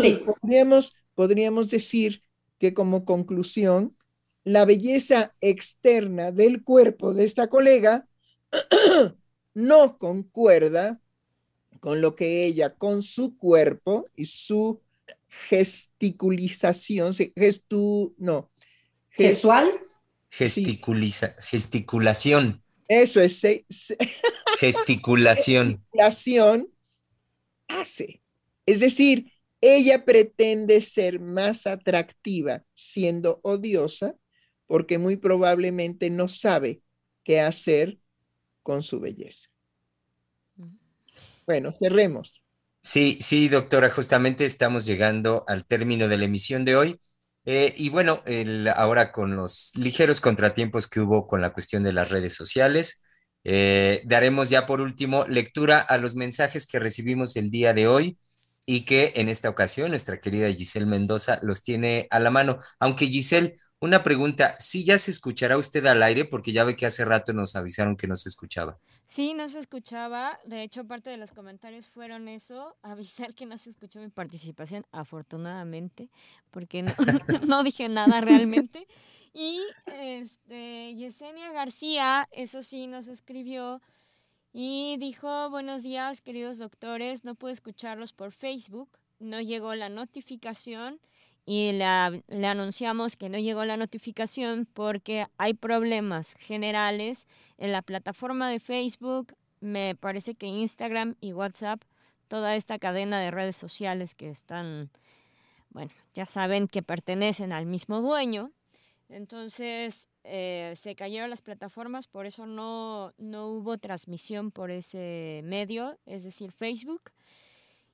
[0.00, 0.22] Sí.
[0.42, 2.22] Podríamos, podríamos decir
[2.58, 3.96] que como conclusión,
[4.44, 8.08] la belleza externa del cuerpo de esta colega
[9.54, 11.00] no concuerda
[11.80, 14.80] con lo que ella, con su cuerpo y su
[15.28, 18.50] gesticulización, gestu, no.
[19.10, 19.68] ¿Gestual?
[20.30, 22.62] Gesticuliza, gesticulación.
[22.88, 23.40] Eso es.
[24.58, 25.84] gesticulación.
[25.92, 26.68] Gesticulación
[27.68, 28.22] hace.
[28.64, 29.32] Es decir,
[29.74, 34.14] ella pretende ser más atractiva siendo odiosa
[34.66, 36.82] porque muy probablemente no sabe
[37.24, 37.98] qué hacer
[38.62, 39.48] con su belleza.
[41.46, 42.42] Bueno, cerremos.
[42.82, 47.00] Sí, sí, doctora, justamente estamos llegando al término de la emisión de hoy.
[47.44, 48.22] Eh, y bueno,
[48.74, 53.04] ahora con los ligeros contratiempos que hubo con la cuestión de las redes sociales,
[53.44, 58.18] eh, daremos ya por último lectura a los mensajes que recibimos el día de hoy
[58.66, 62.58] y que en esta ocasión nuestra querida Giselle Mendoza los tiene a la mano.
[62.80, 66.24] Aunque Giselle, una pregunta, ¿sí ya se escuchará usted al aire?
[66.24, 68.78] Porque ya ve que hace rato nos avisaron que no se escuchaba.
[69.06, 70.40] Sí, no se escuchaba.
[70.44, 74.84] De hecho, parte de los comentarios fueron eso, avisar que no se escuchó mi participación,
[74.90, 76.10] afortunadamente,
[76.50, 76.92] porque no,
[77.46, 78.86] no dije nada realmente.
[79.38, 83.82] Y este, Yesenia García, eso sí, nos escribió
[84.58, 88.88] y dijo, buenos días queridos doctores, no puedo escucharlos por Facebook,
[89.18, 90.98] no llegó la notificación
[91.44, 91.84] y le
[92.46, 97.28] anunciamos que no llegó la notificación porque hay problemas generales
[97.58, 101.82] en la plataforma de Facebook, me parece que Instagram y WhatsApp,
[102.26, 104.88] toda esta cadena de redes sociales que están,
[105.68, 108.52] bueno, ya saben que pertenecen al mismo dueño.
[109.08, 115.98] Entonces, eh, se cayeron las plataformas, por eso no, no hubo transmisión por ese medio,
[116.06, 117.12] es decir, Facebook.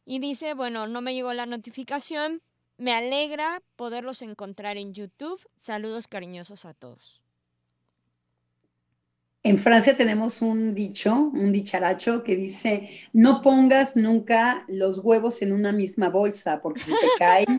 [0.07, 2.41] Y dice, bueno, no me llegó la notificación,
[2.79, 5.41] me alegra poderlos encontrar en YouTube.
[5.59, 7.21] Saludos cariñosos a todos.
[9.45, 15.53] En Francia tenemos un dicho, un dicharacho que dice, no pongas nunca los huevos en
[15.53, 17.59] una misma bolsa porque si te caen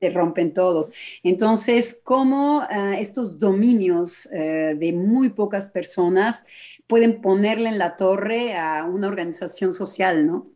[0.00, 0.92] se rompen todos.
[1.22, 6.44] Entonces, ¿cómo ah, estos dominios eh, de muy pocas personas
[6.86, 10.46] pueden ponerle en la torre a una organización social, no?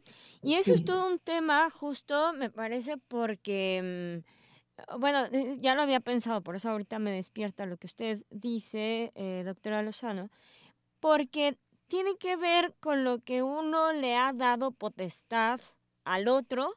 [0.42, 5.82] Y eso es todo un tema, justo, me parece, porque, mm, bueno, eh, ya lo
[5.82, 10.30] había pensado, por eso ahorita me despierta lo que usted dice, eh, doctora Lozano,
[11.00, 11.56] porque
[11.86, 15.60] tiene que ver con lo que uno le ha dado potestad
[16.04, 16.68] al otro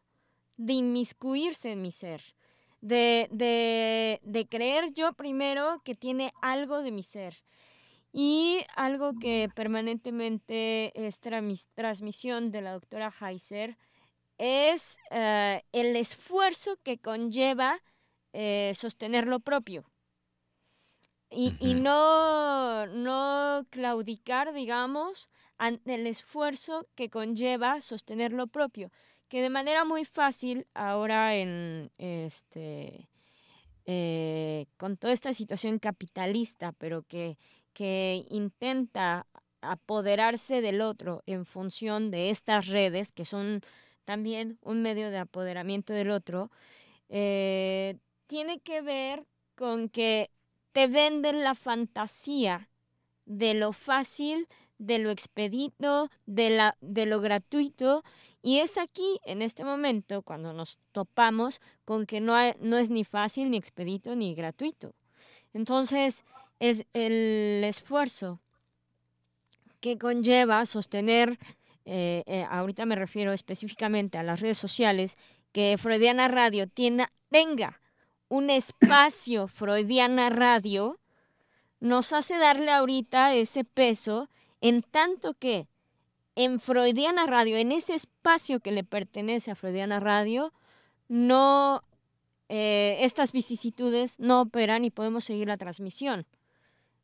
[0.55, 2.21] de inmiscuirse en mi ser
[2.81, 7.35] de, de, de creer yo primero que tiene algo de mi ser.
[8.11, 13.77] Y algo que permanentemente es transmisión de la doctora Heiser
[14.37, 17.79] es eh, el esfuerzo que conlleva
[18.33, 19.85] eh, sostener lo propio.
[21.29, 28.91] Y, y, no, no claudicar, digamos, ante el esfuerzo que conlleva sostener lo propio
[29.29, 33.07] que de manera muy fácil ahora en este
[33.89, 37.37] eh, con toda esta situación capitalista, pero que,
[37.71, 39.25] que intenta
[39.61, 43.61] apoderarse del otro en función de estas redes, que son
[44.03, 46.51] también un medio de apoderamiento del otro,
[47.07, 47.95] eh,
[48.27, 49.25] tiene que ver
[49.55, 50.31] con que
[50.73, 52.69] te venden la fantasía
[53.25, 58.03] de lo fácil, de lo expedito, de, la, de lo gratuito
[58.41, 63.03] y es aquí, en este momento, cuando nos topamos con que no, no es ni
[63.03, 64.93] fácil, ni expedito, ni gratuito.
[65.53, 66.23] Entonces,
[66.59, 68.39] es el esfuerzo
[69.79, 71.37] que conlleva sostener,
[71.85, 75.17] eh, eh, ahorita me refiero específicamente a las redes sociales,
[75.51, 77.79] que Freudiana Radio tenga
[78.29, 80.99] un espacio Freudiana Radio,
[81.79, 85.67] nos hace darle ahorita ese peso En tanto que
[86.37, 90.53] en Freudiana Radio, en ese espacio que le pertenece a Freudiana Radio,
[91.07, 91.81] no
[92.47, 96.27] eh, estas vicisitudes no operan y podemos seguir la transmisión.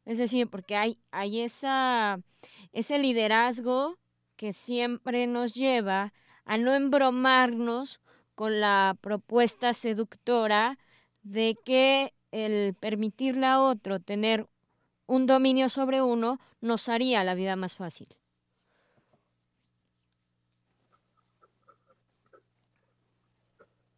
[0.05, 3.97] Es decir, porque hay, hay ese liderazgo
[4.35, 6.13] que siempre nos lleva
[6.45, 8.01] a no embromarnos
[8.35, 10.77] con la propuesta seductora
[11.23, 14.47] de que el permitirle a otro tener
[15.07, 18.09] un dominio sobre uno nos haría la vida más fácil.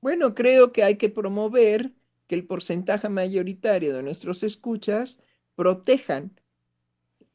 [0.06, 1.92] Bueno, creo que hay que promover
[2.28, 5.18] que el porcentaje mayoritario de nuestros escuchas
[5.56, 6.40] protejan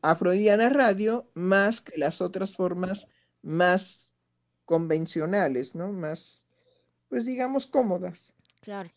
[0.03, 3.09] a Freudiana Radio más que las otras formas
[3.43, 4.15] más
[4.67, 5.91] convencionales, ¿no?
[5.91, 6.47] Más,
[7.09, 8.35] pues digamos, cómodas.
[8.61, 8.93] Claro.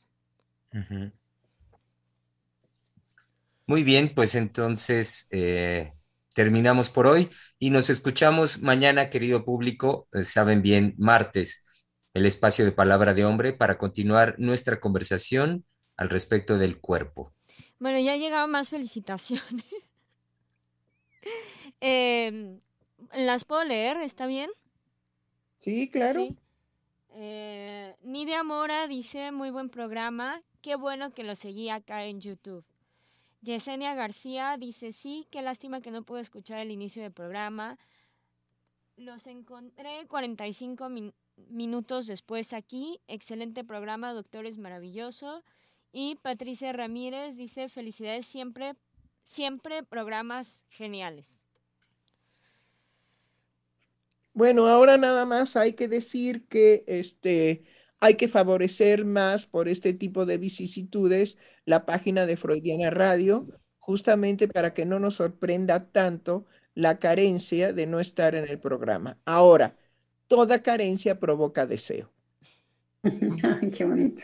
[3.66, 5.94] Muy bien, pues entonces eh,
[6.36, 7.28] terminamos por hoy
[7.58, 11.64] y nos escuchamos mañana, querido público, eh, saben bien, martes,
[12.14, 15.66] el espacio de palabra de hombre para continuar nuestra conversación
[15.98, 17.34] al respecto del cuerpo.
[17.80, 19.66] Bueno, ya llegado más felicitaciones.
[21.86, 22.62] Em,
[23.14, 23.98] ¿Las puedo leer?
[23.98, 24.50] ¿Está bien?
[25.60, 26.30] Sí, claro.
[27.16, 32.64] Eh, Nidia Mora dice, muy buen programa, qué bueno que lo seguí acá en YouTube.
[33.42, 37.78] Yesenia García dice, sí, qué lástima que no pude escuchar el inicio del programa.
[38.96, 40.90] Los encontré 45
[41.50, 43.00] minutos después aquí.
[43.08, 45.44] Excelente programa, doctores, maravilloso.
[45.92, 48.76] Y Patricia Ramírez dice, felicidades siempre,
[49.24, 51.38] siempre programas geniales.
[54.34, 57.64] Bueno, ahora nada más hay que decir que este,
[58.00, 63.48] hay que favorecer más por este tipo de vicisitudes la página de Freudiana Radio,
[63.78, 69.20] justamente para que no nos sorprenda tanto la carencia de no estar en el programa.
[69.26, 69.78] Ahora,
[70.34, 72.10] toda carencia provoca deseo.
[73.78, 74.24] Qué bonito.